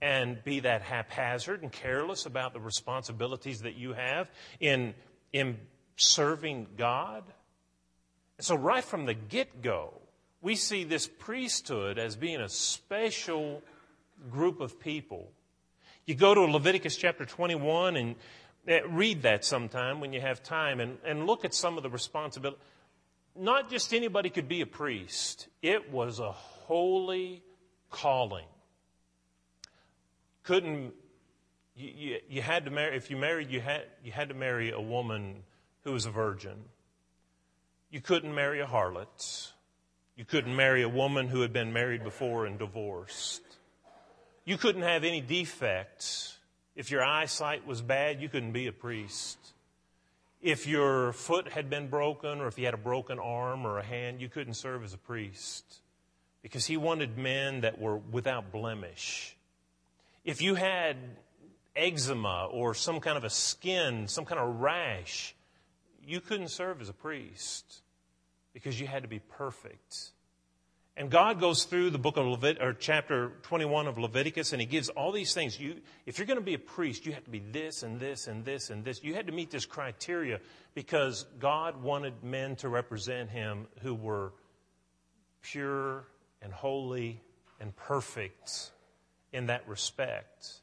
and 0.00 0.42
be 0.44 0.60
that 0.60 0.82
haphazard 0.82 1.62
and 1.62 1.72
careless 1.72 2.26
about 2.26 2.52
the 2.52 2.60
responsibilities 2.60 3.62
that 3.62 3.74
you 3.74 3.92
have 3.92 4.30
in, 4.60 4.94
in 5.32 5.58
serving 5.96 6.66
God. 6.76 7.24
So, 8.40 8.54
right 8.54 8.84
from 8.84 9.06
the 9.06 9.14
get 9.14 9.62
go, 9.62 9.94
we 10.40 10.54
see 10.54 10.84
this 10.84 11.08
priesthood 11.08 11.98
as 11.98 12.14
being 12.14 12.40
a 12.40 12.48
special 12.48 13.62
group 14.30 14.60
of 14.60 14.78
people. 14.78 15.32
You 16.06 16.14
go 16.14 16.34
to 16.34 16.42
Leviticus 16.42 16.96
chapter 16.96 17.24
21 17.24 17.96
and 17.96 18.14
eh, 18.66 18.80
read 18.88 19.22
that 19.22 19.44
sometime 19.44 20.00
when 20.00 20.12
you 20.12 20.20
have 20.20 20.42
time 20.42 20.80
and, 20.80 20.98
and 21.04 21.26
look 21.26 21.44
at 21.44 21.52
some 21.52 21.76
of 21.76 21.82
the 21.82 21.90
responsibility. 21.90 22.60
Not 23.36 23.70
just 23.70 23.92
anybody 23.92 24.30
could 24.30 24.48
be 24.48 24.60
a 24.60 24.66
priest, 24.66 25.48
it 25.62 25.90
was 25.90 26.18
a 26.18 26.32
holy 26.32 27.42
calling. 27.90 28.46
Couldn't, 30.48 30.94
you, 31.76 31.90
you, 31.94 32.18
you 32.26 32.40
had 32.40 32.64
to 32.64 32.70
marry, 32.70 32.96
if 32.96 33.10
you 33.10 33.18
married, 33.18 33.50
you 33.50 33.60
had, 33.60 33.82
you 34.02 34.12
had 34.12 34.30
to 34.30 34.34
marry 34.34 34.70
a 34.70 34.80
woman 34.80 35.42
who 35.84 35.92
was 35.92 36.06
a 36.06 36.10
virgin. 36.10 36.56
You 37.90 38.00
couldn't 38.00 38.34
marry 38.34 38.60
a 38.60 38.66
harlot. 38.66 39.52
You 40.16 40.24
couldn't 40.24 40.56
marry 40.56 40.80
a 40.80 40.88
woman 40.88 41.28
who 41.28 41.42
had 41.42 41.52
been 41.52 41.74
married 41.74 42.02
before 42.02 42.46
and 42.46 42.58
divorced. 42.58 43.42
You 44.46 44.56
couldn't 44.56 44.84
have 44.84 45.04
any 45.04 45.20
defects. 45.20 46.38
If 46.74 46.90
your 46.90 47.04
eyesight 47.04 47.66
was 47.66 47.82
bad, 47.82 48.22
you 48.22 48.30
couldn't 48.30 48.52
be 48.52 48.68
a 48.68 48.72
priest. 48.72 49.36
If 50.40 50.66
your 50.66 51.12
foot 51.12 51.52
had 51.52 51.68
been 51.68 51.88
broken 51.88 52.40
or 52.40 52.46
if 52.46 52.56
you 52.56 52.64
had 52.64 52.72
a 52.72 52.78
broken 52.78 53.18
arm 53.18 53.66
or 53.66 53.76
a 53.76 53.84
hand, 53.84 54.22
you 54.22 54.30
couldn't 54.30 54.54
serve 54.54 54.82
as 54.82 54.94
a 54.94 54.98
priest 54.98 55.82
because 56.40 56.64
he 56.64 56.78
wanted 56.78 57.18
men 57.18 57.60
that 57.60 57.78
were 57.78 57.98
without 57.98 58.50
blemish. 58.50 59.34
If 60.28 60.42
you 60.42 60.56
had 60.56 60.98
eczema 61.74 62.48
or 62.50 62.74
some 62.74 63.00
kind 63.00 63.16
of 63.16 63.24
a 63.24 63.30
skin, 63.30 64.08
some 64.08 64.26
kind 64.26 64.38
of 64.38 64.60
rash, 64.60 65.34
you 66.04 66.20
couldn't 66.20 66.48
serve 66.48 66.82
as 66.82 66.90
a 66.90 66.92
priest 66.92 67.80
because 68.52 68.78
you 68.78 68.86
had 68.86 69.04
to 69.04 69.08
be 69.08 69.20
perfect. 69.20 70.10
And 70.98 71.10
God 71.10 71.40
goes 71.40 71.64
through 71.64 71.88
the 71.88 71.98
book 71.98 72.18
of 72.18 72.26
Levit- 72.26 72.60
or 72.60 72.74
chapter 72.74 73.32
21 73.44 73.86
of 73.86 73.96
Leviticus 73.96 74.52
and 74.52 74.60
he 74.60 74.66
gives 74.66 74.90
all 74.90 75.12
these 75.12 75.32
things. 75.32 75.58
You, 75.58 75.76
if 76.04 76.18
you're 76.18 76.26
going 76.26 76.38
to 76.38 76.44
be 76.44 76.52
a 76.52 76.58
priest, 76.58 77.06
you 77.06 77.14
have 77.14 77.24
to 77.24 77.30
be 77.30 77.42
this 77.50 77.82
and 77.82 77.98
this 77.98 78.26
and 78.26 78.44
this 78.44 78.68
and 78.68 78.84
this. 78.84 79.02
You 79.02 79.14
had 79.14 79.28
to 79.28 79.32
meet 79.32 79.50
this 79.50 79.64
criteria 79.64 80.40
because 80.74 81.24
God 81.38 81.82
wanted 81.82 82.22
men 82.22 82.54
to 82.56 82.68
represent 82.68 83.30
him 83.30 83.66
who 83.80 83.94
were 83.94 84.34
pure 85.40 86.04
and 86.42 86.52
holy 86.52 87.22
and 87.60 87.74
perfect 87.74 88.72
in 89.32 89.46
that 89.46 89.68
respect. 89.68 90.60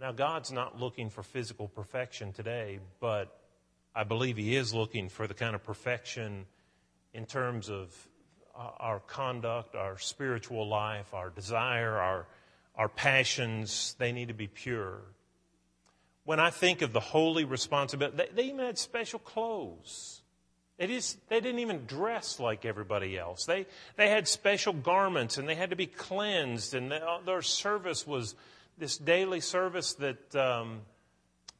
Now, 0.00 0.12
God's 0.12 0.52
not 0.52 0.78
looking 0.78 1.08
for 1.08 1.22
physical 1.22 1.68
perfection 1.68 2.32
today, 2.32 2.80
but 3.00 3.34
I 3.94 4.04
believe 4.04 4.36
He 4.36 4.54
is 4.54 4.74
looking 4.74 5.08
for 5.08 5.26
the 5.26 5.34
kind 5.34 5.54
of 5.54 5.64
perfection 5.64 6.44
in 7.14 7.24
terms 7.24 7.70
of 7.70 7.94
uh, 8.54 8.70
our 8.78 9.00
conduct, 9.00 9.74
our 9.74 9.98
spiritual 9.98 10.68
life, 10.68 11.14
our 11.14 11.30
desire, 11.30 11.96
our, 11.96 12.26
our 12.74 12.88
passions, 12.88 13.96
they 13.98 14.12
need 14.12 14.28
to 14.28 14.34
be 14.34 14.48
pure. 14.48 15.00
When 16.24 16.40
I 16.40 16.50
think 16.50 16.82
of 16.82 16.92
the 16.92 17.00
holy 17.00 17.44
responsibility, 17.44 18.16
they, 18.16 18.28
they 18.34 18.48
even 18.48 18.66
had 18.66 18.78
special 18.78 19.18
clothes. 19.18 20.20
They, 20.78 20.86
they 20.86 21.40
didn't 21.40 21.60
even 21.60 21.86
dress 21.86 22.38
like 22.38 22.64
everybody 22.64 23.18
else. 23.18 23.46
They, 23.46 23.66
they 23.96 24.10
had 24.10 24.28
special 24.28 24.74
garments 24.74 25.38
and 25.38 25.48
they 25.48 25.54
had 25.54 25.70
to 25.70 25.76
be 25.76 25.86
cleansed, 25.86 26.74
and 26.74 26.92
they, 26.92 26.96
uh, 26.96 27.18
their 27.24 27.42
service 27.42 28.06
was 28.06 28.34
this 28.76 28.98
daily 28.98 29.40
service 29.40 29.94
that 29.94 30.36
um, 30.36 30.82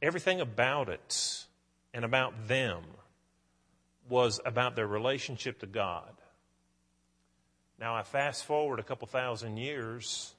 everything 0.01 0.39
about 0.39 0.89
it 0.89 1.45
and 1.93 2.05
about 2.05 2.47
them 2.47 2.83
was 4.07 4.39
about 4.45 4.75
their 4.75 4.87
relationship 4.87 5.59
to 5.59 5.65
God. 5.65 6.11
Now, 7.79 7.95
I 7.95 8.03
fast 8.03 8.45
forward 8.45 8.79
a 8.79 8.83
couple 8.83 9.07
thousand 9.07 9.57
years 9.57 10.33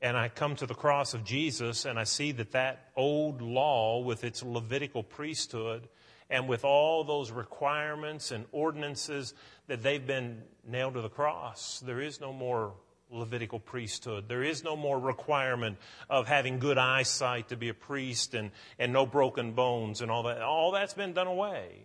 and 0.00 0.16
I 0.16 0.28
come 0.28 0.56
to 0.56 0.66
the 0.66 0.74
cross 0.74 1.14
of 1.14 1.24
Jesus 1.24 1.84
and 1.84 1.98
I 1.98 2.04
see 2.04 2.32
that 2.32 2.52
that 2.52 2.90
old 2.96 3.40
law 3.40 4.00
with 4.00 4.24
its 4.24 4.42
Levitical 4.42 5.02
priesthood 5.02 5.88
and 6.30 6.48
with 6.48 6.64
all 6.64 7.04
those 7.04 7.30
requirements 7.30 8.30
and 8.30 8.46
ordinances 8.52 9.34
that 9.66 9.82
they've 9.82 10.06
been 10.06 10.42
nailed 10.66 10.94
to 10.94 11.00
the 11.00 11.08
cross, 11.08 11.80
there 11.80 12.00
is 12.00 12.20
no 12.20 12.32
more 12.32 12.74
Levitical 13.12 13.60
priesthood. 13.60 14.26
There 14.26 14.42
is 14.42 14.64
no 14.64 14.74
more 14.74 14.98
requirement 14.98 15.76
of 16.08 16.26
having 16.26 16.58
good 16.58 16.78
eyesight 16.78 17.50
to 17.50 17.56
be 17.56 17.68
a 17.68 17.74
priest 17.74 18.32
and, 18.32 18.50
and 18.78 18.90
no 18.90 19.04
broken 19.04 19.52
bones 19.52 20.00
and 20.00 20.10
all 20.10 20.22
that. 20.22 20.40
All 20.40 20.72
that's 20.72 20.94
been 20.94 21.12
done 21.12 21.26
away. 21.26 21.84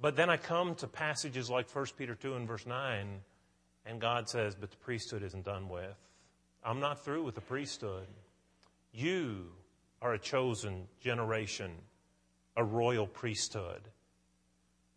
But 0.00 0.16
then 0.16 0.30
I 0.30 0.38
come 0.38 0.74
to 0.76 0.86
passages 0.86 1.50
like 1.50 1.68
1 1.68 1.86
Peter 1.98 2.14
2 2.14 2.34
and 2.34 2.48
verse 2.48 2.64
9, 2.64 3.20
and 3.84 4.00
God 4.00 4.26
says, 4.30 4.54
But 4.54 4.70
the 4.70 4.78
priesthood 4.78 5.22
isn't 5.22 5.44
done 5.44 5.68
with. 5.68 5.96
I'm 6.64 6.80
not 6.80 7.04
through 7.04 7.24
with 7.24 7.34
the 7.34 7.42
priesthood. 7.42 8.06
You 8.92 9.48
are 10.00 10.14
a 10.14 10.18
chosen 10.18 10.88
generation, 11.00 11.72
a 12.60 12.64
royal 12.64 13.06
priesthood, 13.06 13.80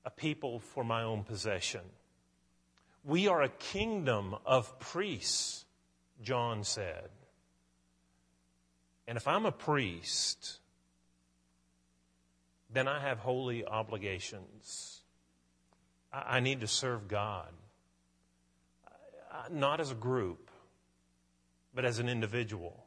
a 0.04 0.10
people 0.10 0.60
for 0.60 0.84
my 0.84 1.02
own 1.02 1.24
possession. 1.24 1.80
We 3.06 3.30
are 3.30 3.42
a 3.42 3.48
kingdom 3.48 4.36
of 4.46 4.78
priests, 4.80 5.64
John 6.22 6.66
said. 6.66 7.08
And 9.08 9.18
if 9.18 9.30
I'm 9.30 9.46
a 9.46 9.52
priest, 9.52 10.60
then 12.70 12.90
I 12.90 13.00
have 13.00 13.20
holy 13.20 13.66
obligations. 13.66 15.00
I, 16.12 16.42
need 16.42 16.60
to 16.62 16.68
serve 16.68 17.08
God, 17.08 17.48
uh, 19.32 19.36
not 19.50 19.80
as 19.80 19.92
a 19.92 19.96
group, 19.96 20.52
but 21.74 21.86
as 21.86 22.00
an 22.00 22.10
individual. 22.10 22.83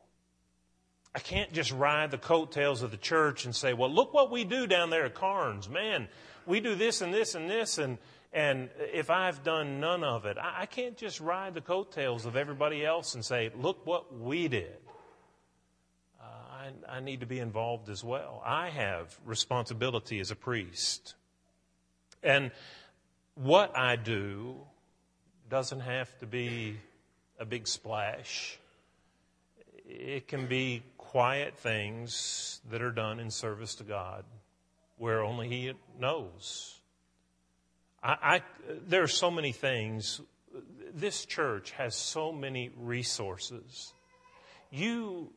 I 1.17 1.19
can't 1.19 1.51
just 1.51 1.73
ride 1.73 2.11
the 2.11 2.19
coattails 2.19 2.83
of 2.83 2.91
the 2.91 2.99
church 2.99 3.47
and 3.47 3.57
say, 3.57 3.73
well, 3.73 3.89
look 3.89 4.13
what 4.13 4.31
we 4.31 4.45
do 4.45 4.67
down 4.67 4.91
there 4.91 5.07
at 5.07 5.15
Carnes. 5.15 5.67
Man, 5.67 6.09
we 6.45 6.61
do 6.61 6.75
this 6.75 7.01
and 7.01 7.13
this 7.13 7.35
and 7.35 7.49
this, 7.49 7.79
and, 7.79 7.97
and 8.35 8.69
if 8.93 9.09
I've 9.09 9.43
done 9.43 9.81
none 9.81 10.05
of 10.05 10.27
it, 10.27 10.37
I, 10.37 10.63
I 10.63 10.67
can't 10.67 10.95
just 10.95 11.19
ride 11.19 11.55
the 11.55 11.63
coattails 11.63 12.27
of 12.27 12.37
everybody 12.37 12.85
else 12.85 13.15
and 13.15 13.25
say, 13.25 13.51
look 13.57 13.87
what 13.87 14.15
we 14.15 14.47
did. 14.49 14.77
Uh, 16.21 16.25
I, 16.27 16.97
I 16.99 17.01
need 17.01 17.21
to 17.21 17.27
be 17.27 17.39
involved 17.39 17.89
as 17.89 18.05
well. 18.05 18.43
I 18.45 18.69
have 18.69 19.19
responsibility 19.25 20.21
as 20.21 20.31
a 20.31 20.37
priest. 20.37 21.15
And 22.23 22.51
what 23.37 23.75
I 23.75 23.97
do 23.97 24.57
doesn't 25.49 25.81
have 25.81 26.19
to 26.19 26.27
be 26.27 26.77
a 27.39 27.47
big 27.47 27.67
splash. 27.67 28.59
It 29.89 30.29
can 30.29 30.47
be 30.47 30.83
quiet 31.11 31.57
things 31.57 32.61
that 32.71 32.83
are 32.83 32.93
done 32.93 33.21
in 33.21 33.31
service 33.31 33.75
to 33.77 33.85
God 33.85 34.25
where 34.97 35.23
only 35.23 35.49
He 35.49 35.73
knows. 35.99 36.81
I, 38.03 38.17
I, 38.23 38.43
there 38.89 39.03
are 39.03 39.09
so 39.09 39.31
many 39.31 39.53
things. 39.53 40.21
This 40.95 41.25
church 41.25 41.73
has 41.73 41.95
so 41.95 42.33
many 42.33 42.71
resources. 42.77 43.93
You 44.71 45.33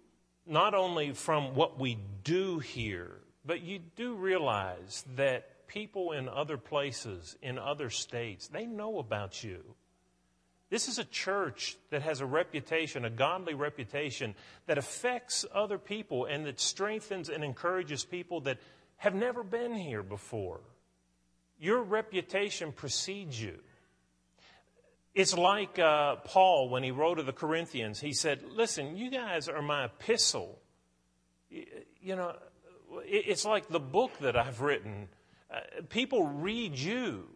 not 0.46 0.74
only 0.74 1.14
from 1.14 1.56
what 1.56 1.80
we 1.80 1.98
do 2.24 2.60
here, 2.60 3.20
but 3.46 3.62
you 3.62 3.80
do 3.96 4.16
realize 4.16 5.06
that 5.16 5.68
people 5.68 6.14
in 6.14 6.28
other 6.28 6.58
places, 6.58 7.38
in 7.42 7.60
other 7.60 7.90
states, 7.90 8.48
they 8.48 8.66
know 8.66 9.00
about 9.00 9.44
you. 9.44 9.64
This 10.70 10.88
is 10.88 11.00
a 11.00 11.04
church 11.04 11.78
that 11.90 12.04
has 12.04 12.22
a 12.22 12.26
reputation, 12.26 13.04
a 13.04 13.10
godly 13.10 13.56
reputation, 13.56 14.36
that 14.68 14.78
affects 14.78 15.46
other 15.54 15.80
people 15.80 16.26
and 16.26 16.46
that 16.46 16.60
strengthens 16.60 17.30
and 17.30 17.44
encourages 17.44 18.06
people 18.06 18.42
that 18.42 18.60
have 18.98 19.16
never 19.16 19.44
been 19.44 19.76
here 19.76 20.04
before. 20.04 20.60
Your 21.60 21.82
reputation 21.82 22.72
precedes 22.72 23.42
you. 23.42 23.60
It's 25.16 25.36
like 25.36 25.80
uh, 25.80 26.18
Paul 26.18 26.70
when 26.70 26.84
he 26.84 26.92
wrote 26.92 27.16
to 27.16 27.24
the 27.24 27.34
Corinthians. 27.34 28.00
He 28.00 28.14
said, 28.14 28.44
Listen, 28.52 28.96
you 28.96 29.10
guys 29.10 29.50
are 29.50 29.62
my 29.62 29.86
epistle. 29.86 30.60
You 31.50 32.16
know, 32.16 32.36
it's 33.04 33.44
like 33.44 33.68
the 33.70 33.80
book 33.80 34.12
that 34.20 34.38
I've 34.38 34.62
written. 34.62 35.10
Uh, 35.52 35.62
people 35.90 36.28
read 36.28 36.78
you 36.78 37.28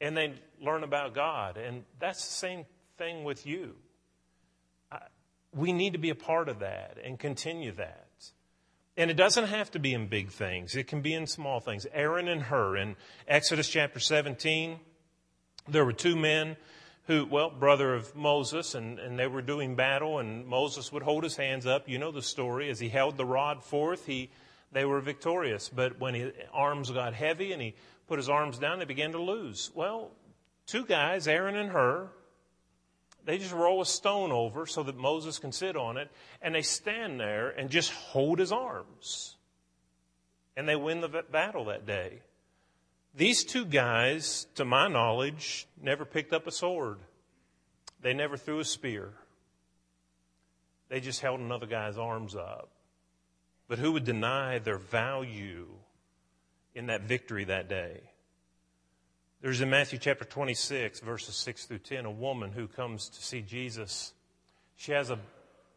and 0.00 0.16
they 0.16 0.34
learn 0.60 0.84
about 0.84 1.14
God. 1.14 1.56
And 1.56 1.84
that's 1.98 2.24
the 2.26 2.34
same 2.34 2.64
thing 2.98 3.24
with 3.24 3.46
you. 3.46 3.74
we 5.52 5.72
need 5.72 5.94
to 5.94 5.98
be 5.98 6.10
a 6.10 6.14
part 6.14 6.48
of 6.48 6.58
that 6.58 6.98
and 7.02 7.18
continue 7.18 7.72
that. 7.72 8.06
And 8.98 9.10
it 9.10 9.16
doesn't 9.16 9.46
have 9.46 9.70
to 9.72 9.78
be 9.78 9.92
in 9.92 10.06
big 10.08 10.30
things, 10.30 10.74
it 10.74 10.86
can 10.86 11.02
be 11.02 11.12
in 11.12 11.26
small 11.26 11.60
things. 11.60 11.86
Aaron 11.92 12.28
and 12.28 12.42
Hur 12.42 12.76
in 12.76 12.96
Exodus 13.28 13.68
chapter 13.68 14.00
17, 14.00 14.78
there 15.68 15.84
were 15.84 15.92
two 15.92 16.16
men 16.16 16.56
who, 17.06 17.24
well, 17.24 17.50
brother 17.50 17.94
of 17.94 18.16
Moses, 18.16 18.74
and, 18.74 18.98
and 18.98 19.18
they 19.18 19.26
were 19.26 19.42
doing 19.42 19.76
battle, 19.76 20.18
and 20.18 20.46
Moses 20.46 20.90
would 20.92 21.02
hold 21.02 21.22
his 21.22 21.36
hands 21.36 21.66
up. 21.66 21.88
You 21.88 21.98
know 21.98 22.10
the 22.10 22.22
story. 22.22 22.68
As 22.68 22.80
he 22.80 22.88
held 22.88 23.16
the 23.16 23.24
rod 23.24 23.62
forth, 23.62 24.06
he, 24.06 24.30
they 24.76 24.84
were 24.84 25.00
victorious. 25.00 25.70
But 25.70 25.98
when 25.98 26.12
his 26.12 26.32
arms 26.52 26.90
got 26.90 27.14
heavy 27.14 27.52
and 27.52 27.62
he 27.62 27.74
put 28.08 28.18
his 28.18 28.28
arms 28.28 28.58
down, 28.58 28.78
they 28.78 28.84
began 28.84 29.12
to 29.12 29.22
lose. 29.22 29.70
Well, 29.74 30.10
two 30.66 30.84
guys, 30.84 31.26
Aaron 31.26 31.56
and 31.56 31.70
Hur, 31.70 32.10
they 33.24 33.38
just 33.38 33.54
roll 33.54 33.80
a 33.80 33.86
stone 33.86 34.32
over 34.32 34.66
so 34.66 34.82
that 34.82 34.98
Moses 34.98 35.38
can 35.38 35.50
sit 35.50 35.78
on 35.78 35.96
it, 35.96 36.10
and 36.42 36.54
they 36.54 36.60
stand 36.60 37.18
there 37.18 37.48
and 37.48 37.70
just 37.70 37.90
hold 37.90 38.38
his 38.38 38.52
arms. 38.52 39.36
And 40.58 40.68
they 40.68 40.76
win 40.76 41.00
the 41.00 41.08
battle 41.08 41.64
that 41.64 41.86
day. 41.86 42.20
These 43.14 43.44
two 43.44 43.64
guys, 43.64 44.46
to 44.56 44.66
my 44.66 44.88
knowledge, 44.88 45.66
never 45.80 46.04
picked 46.04 46.34
up 46.34 46.46
a 46.46 46.52
sword. 46.52 46.98
They 48.02 48.12
never 48.12 48.36
threw 48.36 48.60
a 48.60 48.64
spear. 48.64 49.14
They 50.90 51.00
just 51.00 51.22
held 51.22 51.40
another 51.40 51.66
guy's 51.66 51.96
arms 51.96 52.36
up. 52.36 52.68
But 53.68 53.78
who 53.78 53.92
would 53.92 54.04
deny 54.04 54.58
their 54.58 54.78
value 54.78 55.66
in 56.74 56.86
that 56.86 57.02
victory 57.02 57.44
that 57.44 57.68
day? 57.68 58.00
There's 59.40 59.60
in 59.60 59.70
Matthew 59.70 59.98
chapter 59.98 60.24
26, 60.24 61.00
verses 61.00 61.34
6 61.36 61.66
through 61.66 61.78
10, 61.78 62.04
a 62.04 62.10
woman 62.10 62.52
who 62.52 62.68
comes 62.68 63.08
to 63.10 63.22
see 63.22 63.42
Jesus. 63.42 64.12
She 64.76 64.92
has 64.92 65.10
a, 65.10 65.18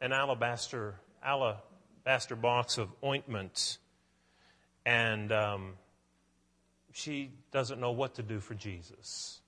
an 0.02 0.14
alabaster, 0.14 0.96
alabaster 1.24 2.36
box 2.36 2.78
of 2.78 2.90
ointment. 3.04 3.80
And 4.86 5.32
um, 5.32 5.74
she 6.94 7.32
doesn't 7.52 7.80
know 7.80 7.92
what 7.92 8.16
to 8.16 8.24
do 8.24 8.40
for 8.40 8.56
Jesus. 8.56 9.42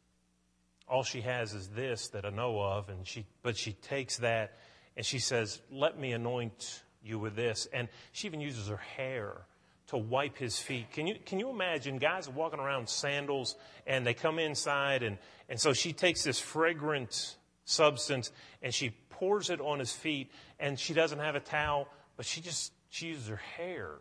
All 0.88 1.04
she 1.04 1.22
has 1.22 1.54
is 1.54 1.70
this 1.70 2.10
that 2.10 2.26
I 2.26 2.30
know 2.32 2.60
of, 2.60 2.90
and 2.90 3.08
she, 3.08 3.26
but 3.44 3.56
she 3.56 3.74
takes 3.74 4.18
that 4.18 4.58
and 4.98 5.06
she 5.06 5.20
says, 5.20 5.62
Let 5.72 5.98
me 5.98 6.12
anoint 6.12 6.84
you 7.04 7.20
with 7.20 7.36
this. 7.36 7.68
And 7.72 7.88
she 8.12 8.28
even 8.28 8.42
uses 8.42 8.68
her 8.68 8.78
hair 8.78 9.42
to 9.88 9.98
wipe 9.98 10.38
his 10.38 10.58
feet. 10.58 10.92
Can 10.92 11.08
you, 11.08 11.16
can 11.26 11.40
you 11.40 11.50
imagine 11.50 11.98
guys 11.98 12.30
walking 12.30 12.60
around 12.60 12.88
sandals 12.88 13.56
and 13.86 14.06
they 14.06 14.14
come 14.14 14.40
inside 14.40 15.04
and, 15.04 15.18
and 15.50 15.60
so 15.60 15.74
she 15.74 15.92
takes 15.92 16.24
this 16.24 16.40
fragrant 16.40 17.36
substance 17.66 18.32
and 18.62 18.74
she 18.74 18.92
pours 19.10 19.50
it 19.50 19.60
on 19.60 19.80
his 19.80 19.92
feet 19.92 20.32
and 20.60 20.80
she 20.80 20.94
doesn't 20.94 21.20
have 21.20 21.36
a 21.36 21.40
towel, 21.40 21.88
but 22.16 22.26
she 22.26 22.40
just, 22.42 22.72
she 22.90 23.08
uses 23.08 23.28
her 23.28 23.42
hair 23.58 23.96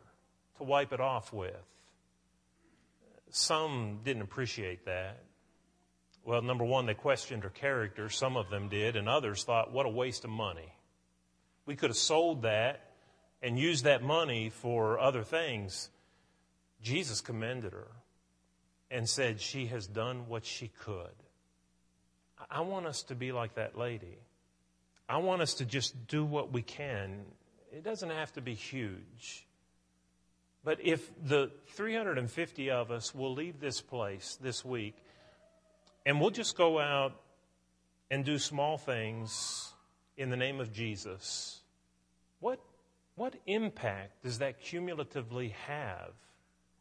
to 0.58 0.62
wipe 0.62 0.92
it 0.92 1.00
off 1.00 1.32
with. 1.32 1.56
Some 3.30 4.00
didn't 4.04 4.22
appreciate 4.22 4.84
that. 4.86 5.24
Well, 6.24 6.42
number 6.42 6.64
one, 6.64 6.86
they 6.86 6.94
questioned 6.94 7.44
her 7.44 7.50
character. 7.50 8.08
Some 8.10 8.36
of 8.36 8.50
them 8.50 8.68
did, 8.68 8.94
and 8.96 9.08
others 9.08 9.42
thought, 9.42 9.72
what 9.72 9.86
a 9.86 9.88
waste 9.88 10.24
of 10.24 10.30
money. 10.30 10.74
We 11.64 11.76
could 11.76 11.90
have 11.90 11.96
sold 11.96 12.42
that 12.42 12.89
and 13.42 13.58
used 13.58 13.84
that 13.84 14.02
money 14.02 14.50
for 14.50 14.98
other 14.98 15.22
things. 15.22 15.90
Jesus 16.82 17.20
commended 17.20 17.72
her 17.72 17.88
and 18.90 19.08
said 19.08 19.40
she 19.40 19.66
has 19.66 19.86
done 19.86 20.28
what 20.28 20.44
she 20.44 20.68
could. 20.68 21.14
I 22.50 22.60
want 22.62 22.86
us 22.86 23.02
to 23.04 23.14
be 23.14 23.32
like 23.32 23.54
that 23.54 23.76
lady. 23.76 24.18
I 25.08 25.18
want 25.18 25.42
us 25.42 25.54
to 25.54 25.64
just 25.64 26.06
do 26.06 26.24
what 26.24 26.52
we 26.52 26.62
can. 26.62 27.22
It 27.72 27.84
doesn't 27.84 28.10
have 28.10 28.32
to 28.34 28.40
be 28.40 28.54
huge. 28.54 29.46
But 30.62 30.78
if 30.82 31.10
the 31.24 31.50
350 31.68 32.70
of 32.70 32.90
us 32.90 33.14
will 33.14 33.32
leave 33.32 33.60
this 33.60 33.80
place 33.80 34.38
this 34.40 34.64
week 34.64 34.94
and 36.04 36.20
we'll 36.20 36.30
just 36.30 36.56
go 36.56 36.78
out 36.78 37.14
and 38.10 38.24
do 38.24 38.38
small 38.38 38.76
things 38.76 39.72
in 40.16 40.30
the 40.30 40.36
name 40.36 40.60
of 40.60 40.72
Jesus, 40.72 41.60
what, 42.40 42.60
what 43.20 43.34
impact 43.46 44.22
does 44.22 44.38
that 44.38 44.62
cumulatively 44.62 45.54
have 45.66 46.12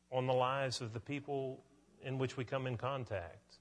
on 0.10 0.26
the 0.26 0.32
lives 0.32 0.80
of 0.80 0.94
the 0.94 1.00
people 1.02 1.62
in 2.02 2.18
which 2.18 2.38
we 2.38 2.46
come 2.46 2.66
in 2.66 2.78
contact? 2.78 3.58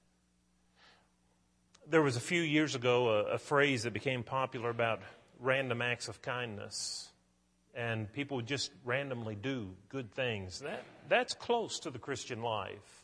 There 1.89 2.01
was 2.01 2.15
a 2.15 2.21
few 2.21 2.41
years 2.41 2.75
ago 2.75 3.09
a, 3.09 3.33
a 3.33 3.37
phrase 3.37 3.83
that 3.83 3.91
became 3.91 4.23
popular 4.23 4.69
about 4.69 5.01
random 5.41 5.81
acts 5.81 6.07
of 6.07 6.21
kindness 6.21 7.09
and 7.75 8.09
people 8.13 8.41
just 8.41 8.71
randomly 8.85 9.35
do 9.35 9.71
good 9.89 10.13
things. 10.13 10.61
That, 10.61 10.85
that's 11.09 11.33
close 11.33 11.79
to 11.79 11.91
the 11.91 11.99
Christian 11.99 12.41
life. 12.41 13.03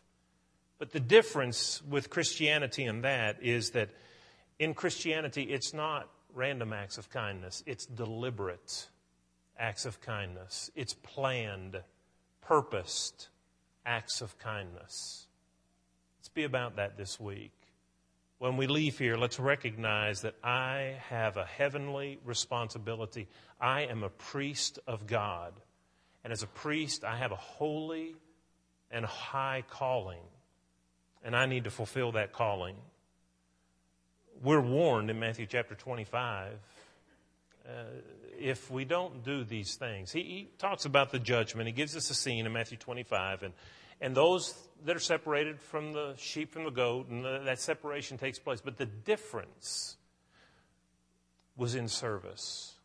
But 0.80 0.94
the 0.94 1.02
difference 1.02 1.82
with 1.84 2.10
Christianity 2.10 2.86
and 2.86 3.04
that 3.04 3.44
is 3.44 3.72
that 3.72 3.90
in 4.58 4.74
Christianity, 4.74 5.44
it's 5.44 5.74
not 5.74 6.10
random 6.34 6.72
acts 6.72 6.98
of 6.98 7.10
kindness, 7.10 7.62
it's 7.66 7.86
deliberate 7.86 8.88
acts 9.58 9.86
of 9.86 10.02
kindness, 10.02 10.72
it's 10.76 10.94
planned, 10.94 11.82
purposed 12.42 13.30
acts 13.86 14.22
of 14.22 14.38
kindness. 14.40 15.28
Let's 16.20 16.30
be 16.30 16.44
about 16.44 16.76
that 16.78 16.98
this 16.98 17.20
week 17.20 17.52
when 18.38 18.58
we 18.58 18.68
leave 18.68 19.00
here, 19.00 19.16
let's 19.16 19.40
recognize 19.40 20.22
that 20.22 20.36
I 20.44 20.98
have 21.10 21.38
a 21.38 21.46
heavenly 21.46 22.20
responsibility. 22.26 23.28
I 23.62 23.84
am 23.84 24.04
a 24.04 24.10
priest 24.10 24.80
of 24.88 25.08
God. 25.08 25.54
And 26.24 26.34
as 26.34 26.44
a 26.44 26.48
priest, 26.48 27.04
I 27.04 27.18
have 27.18 27.32
a 27.32 27.38
holy 27.38 28.16
and 28.92 29.06
high 29.06 29.64
calling. 29.70 30.22
And 31.24 31.36
I 31.36 31.46
need 31.46 31.64
to 31.64 31.72
fulfill 31.72 32.12
that 32.14 32.34
calling. 32.34 32.76
We're 34.44 34.62
warned 34.62 35.10
in 35.10 35.20
Matthew 35.20 35.46
chapter 35.46 35.76
25 35.76 36.54
uh, 37.68 37.70
if 38.46 38.70
we 38.70 38.86
don't 38.86 39.24
do 39.24 39.44
these 39.44 39.74
things. 39.74 40.12
He, 40.12 40.22
he, 40.22 40.50
talks 40.60 40.86
about 40.86 41.12
the 41.12 41.18
judgment. 41.18 41.66
He 41.66 41.74
gives 41.74 41.96
us 41.96 42.12
a 42.12 42.14
scene 42.14 42.46
in 42.46 42.54
Matthew 42.54 42.78
25, 42.78 43.42
and, 43.42 43.54
and 44.00 44.16
those 44.16 44.54
that 44.86 44.96
are 44.96 45.00
separated 45.00 45.60
from 45.60 45.94
the 45.94 46.14
sheep 46.18 46.54
from 46.54 46.64
the 46.64 46.70
goat, 46.70 47.10
and 47.10 47.26
the, 47.26 47.42
that 47.46 47.60
separation 47.60 48.20
takes 48.20 48.38
place. 48.38 48.62
But 48.62 48.78
the 48.78 48.86
difference 48.86 49.98
was 51.58 51.74
in 51.74 51.88
service. 51.88 52.76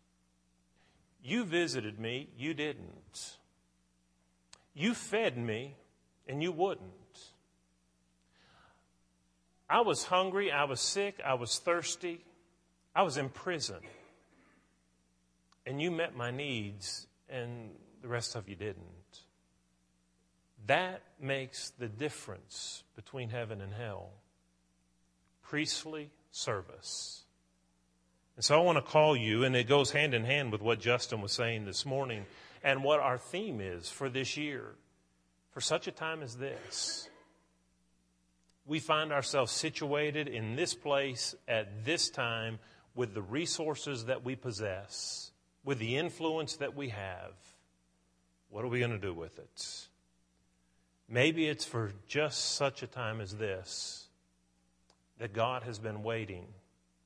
You 1.22 1.44
visited 1.44 2.00
me, 2.00 2.30
you 2.38 2.54
didn't. 2.54 3.36
You 4.72 4.94
fed 4.94 5.36
me, 5.36 5.76
and 6.26 6.42
you 6.42 6.52
wouldn't. 6.52 6.88
I 9.68 9.82
was 9.82 10.04
hungry, 10.04 10.50
I 10.50 10.64
was 10.64 10.80
sick, 10.80 11.20
I 11.22 11.34
was 11.34 11.58
thirsty, 11.58 12.24
I 12.96 13.02
was 13.02 13.18
in 13.18 13.28
prison. 13.28 13.80
And 15.70 15.80
you 15.80 15.92
met 15.92 16.16
my 16.16 16.32
needs, 16.32 17.06
and 17.28 17.70
the 18.02 18.08
rest 18.08 18.34
of 18.34 18.48
you 18.48 18.56
didn't. 18.56 19.20
That 20.66 21.00
makes 21.20 21.70
the 21.70 21.86
difference 21.86 22.82
between 22.96 23.28
heaven 23.28 23.60
and 23.60 23.72
hell. 23.72 24.10
Priestly 25.42 26.10
service. 26.32 27.22
And 28.34 28.44
so 28.44 28.60
I 28.60 28.64
want 28.64 28.78
to 28.78 28.82
call 28.82 29.16
you, 29.16 29.44
and 29.44 29.54
it 29.54 29.68
goes 29.68 29.92
hand 29.92 30.12
in 30.12 30.24
hand 30.24 30.50
with 30.50 30.60
what 30.60 30.80
Justin 30.80 31.20
was 31.20 31.30
saying 31.30 31.66
this 31.66 31.86
morning 31.86 32.26
and 32.64 32.82
what 32.82 32.98
our 32.98 33.16
theme 33.16 33.60
is 33.60 33.88
for 33.88 34.08
this 34.08 34.36
year. 34.36 34.74
For 35.52 35.60
such 35.60 35.86
a 35.86 35.92
time 35.92 36.24
as 36.24 36.36
this, 36.36 37.08
we 38.66 38.80
find 38.80 39.12
ourselves 39.12 39.52
situated 39.52 40.26
in 40.26 40.56
this 40.56 40.74
place 40.74 41.36
at 41.46 41.84
this 41.84 42.10
time 42.10 42.58
with 42.96 43.14
the 43.14 43.22
resources 43.22 44.06
that 44.06 44.24
we 44.24 44.34
possess, 44.34 45.29
with 45.64 45.78
the 45.78 45.96
influence 45.96 46.56
that 46.56 46.74
we 46.74 46.88
have. 46.88 47.32
What 48.48 48.64
are 48.64 48.68
we 48.68 48.78
going 48.78 48.90
to 48.90 48.98
do 48.98 49.14
with 49.14 49.38
it? 49.38 49.86
Maybe 51.08 51.46
it's 51.46 51.64
for 51.64 51.92
just 52.06 52.54
such 52.56 52.82
a 52.82 52.86
time 52.86 53.20
as 53.20 53.34
this 53.36 54.06
that 55.18 55.32
God 55.32 55.64
has 55.64 55.78
been 55.78 56.02
waiting 56.02 56.46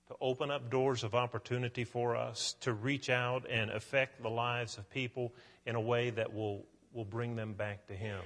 to 0.09 0.15
open 0.21 0.51
up 0.51 0.71
doors 0.71 1.03
of 1.03 1.15
opportunity 1.15 1.85
for 1.85 2.15
us, 2.15 2.55
to 2.61 2.73
reach 2.73 3.09
out 3.11 3.47
and 3.51 3.71
affect 3.71 4.23
the 4.23 4.29
lives 4.29 4.79
of 4.79 4.89
people 4.91 5.33
in 5.67 5.75
a 5.75 5.81
way 5.81 6.11
that 6.11 6.33
will, 6.33 6.65
will 6.93 7.05
bring 7.05 7.35
them 7.37 7.55
back 7.55 7.87
to 7.87 7.95
Him. 7.95 8.21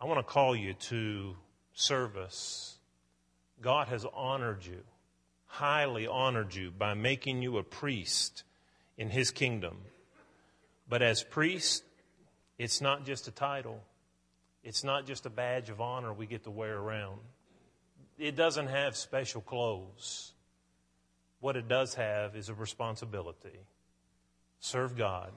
I 0.00 0.06
want 0.06 0.18
to 0.18 0.22
call 0.22 0.54
you 0.54 0.74
to 0.74 1.36
service. 1.72 2.76
God 3.60 3.88
has 3.88 4.06
honored 4.14 4.64
you, 4.64 4.80
highly 5.46 6.06
honored 6.06 6.54
you, 6.54 6.70
by 6.70 6.94
making 6.94 7.42
you 7.42 7.58
a 7.58 7.64
priest 7.64 8.44
in 8.98 9.08
His 9.08 9.30
kingdom. 9.30 9.78
But 10.88 11.00
as 11.00 11.22
priest, 11.22 11.84
it's 12.58 12.80
not 12.80 13.06
just 13.06 13.28
a 13.28 13.30
title. 13.30 13.80
It's 14.64 14.84
not 14.84 15.06
just 15.06 15.24
a 15.24 15.30
badge 15.30 15.70
of 15.70 15.80
honor 15.80 16.12
we 16.12 16.26
get 16.26 16.44
to 16.44 16.50
wear 16.50 16.76
around. 16.76 17.20
It 18.18 18.36
doesn't 18.36 18.66
have 18.66 18.96
special 18.96 19.40
clothes. 19.40 20.32
What 21.40 21.56
it 21.56 21.68
does 21.68 21.94
have 21.94 22.34
is 22.34 22.48
a 22.48 22.54
responsibility. 22.54 23.60
Serve 24.58 24.96
God 24.96 25.32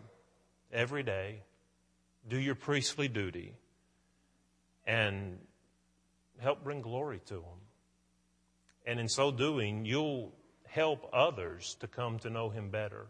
every 0.74 1.04
day, 1.04 1.44
do 2.28 2.40
your 2.40 2.56
priestly 2.56 3.08
duty, 3.08 3.54
and 4.88 5.38
help 6.40 6.64
bring 6.64 6.82
glory 6.82 7.22
to 7.28 7.36
Him. 7.36 7.60
And 8.88 9.00
in 9.00 9.08
so 9.08 9.32
doing, 9.32 9.86
you'll 9.86 10.34
help 10.66 11.08
others 11.14 11.78
to 11.82 11.88
come 11.88 12.18
to 12.20 12.32
know 12.32 12.50
Him 12.50 12.70
better. 12.70 13.06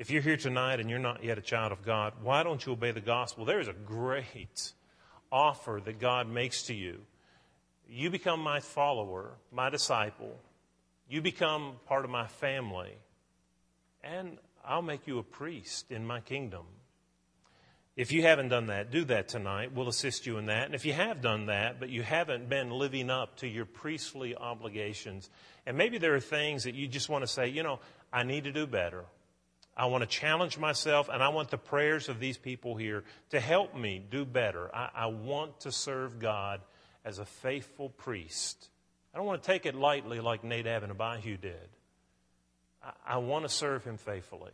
If 0.00 0.10
you're 0.10 0.22
here 0.22 0.38
tonight 0.38 0.80
and 0.80 0.88
you're 0.88 0.98
not 0.98 1.22
yet 1.22 1.36
a 1.36 1.42
child 1.42 1.72
of 1.72 1.84
God, 1.84 2.14
why 2.22 2.42
don't 2.42 2.64
you 2.64 2.72
obey 2.72 2.90
the 2.90 3.02
gospel? 3.02 3.44
There 3.44 3.60
is 3.60 3.68
a 3.68 3.74
great 3.74 4.72
offer 5.30 5.78
that 5.84 6.00
God 6.00 6.26
makes 6.26 6.62
to 6.68 6.74
you. 6.74 7.00
You 7.86 8.08
become 8.08 8.40
my 8.40 8.60
follower, 8.60 9.32
my 9.52 9.68
disciple. 9.68 10.40
You 11.06 11.20
become 11.20 11.74
part 11.86 12.06
of 12.06 12.10
my 12.10 12.28
family. 12.28 12.94
And 14.02 14.38
I'll 14.64 14.80
make 14.80 15.06
you 15.06 15.18
a 15.18 15.22
priest 15.22 15.90
in 15.90 16.06
my 16.06 16.20
kingdom. 16.20 16.64
If 17.94 18.10
you 18.10 18.22
haven't 18.22 18.48
done 18.48 18.68
that, 18.68 18.90
do 18.90 19.04
that 19.04 19.28
tonight. 19.28 19.72
We'll 19.74 19.88
assist 19.88 20.24
you 20.24 20.38
in 20.38 20.46
that. 20.46 20.64
And 20.64 20.74
if 20.74 20.86
you 20.86 20.94
have 20.94 21.20
done 21.20 21.44
that, 21.46 21.78
but 21.78 21.90
you 21.90 22.02
haven't 22.02 22.48
been 22.48 22.70
living 22.70 23.10
up 23.10 23.36
to 23.40 23.46
your 23.46 23.66
priestly 23.66 24.34
obligations, 24.34 25.28
and 25.66 25.76
maybe 25.76 25.98
there 25.98 26.14
are 26.14 26.20
things 26.20 26.64
that 26.64 26.74
you 26.74 26.88
just 26.88 27.10
want 27.10 27.22
to 27.22 27.28
say, 27.28 27.48
you 27.48 27.62
know, 27.62 27.80
I 28.10 28.22
need 28.22 28.44
to 28.44 28.52
do 28.52 28.66
better. 28.66 29.04
I 29.76 29.86
want 29.86 30.02
to 30.02 30.08
challenge 30.08 30.58
myself, 30.58 31.08
and 31.08 31.22
I 31.22 31.28
want 31.28 31.50
the 31.50 31.58
prayers 31.58 32.08
of 32.08 32.20
these 32.20 32.36
people 32.36 32.76
here 32.76 33.04
to 33.30 33.40
help 33.40 33.74
me 33.74 34.04
do 34.10 34.24
better. 34.24 34.74
I, 34.74 34.90
I 34.94 35.06
want 35.06 35.60
to 35.60 35.72
serve 35.72 36.18
God 36.18 36.60
as 37.04 37.18
a 37.18 37.24
faithful 37.24 37.88
priest. 37.88 38.68
I 39.14 39.18
don't 39.18 39.26
want 39.26 39.42
to 39.42 39.46
take 39.46 39.66
it 39.66 39.74
lightly 39.74 40.20
like 40.20 40.44
Nadab 40.44 40.82
and 40.82 40.92
Abihu 40.92 41.36
did. 41.36 41.68
I, 42.82 42.92
I 43.06 43.16
want 43.18 43.44
to 43.44 43.48
serve 43.48 43.84
him 43.84 43.96
faithfully. 43.96 44.52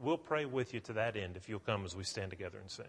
We'll 0.00 0.18
pray 0.18 0.44
with 0.44 0.74
you 0.74 0.80
to 0.80 0.94
that 0.94 1.16
end 1.16 1.36
if 1.36 1.48
you'll 1.48 1.58
come 1.58 1.84
as 1.84 1.96
we 1.96 2.04
stand 2.04 2.30
together 2.30 2.58
and 2.58 2.70
sing. 2.70 2.86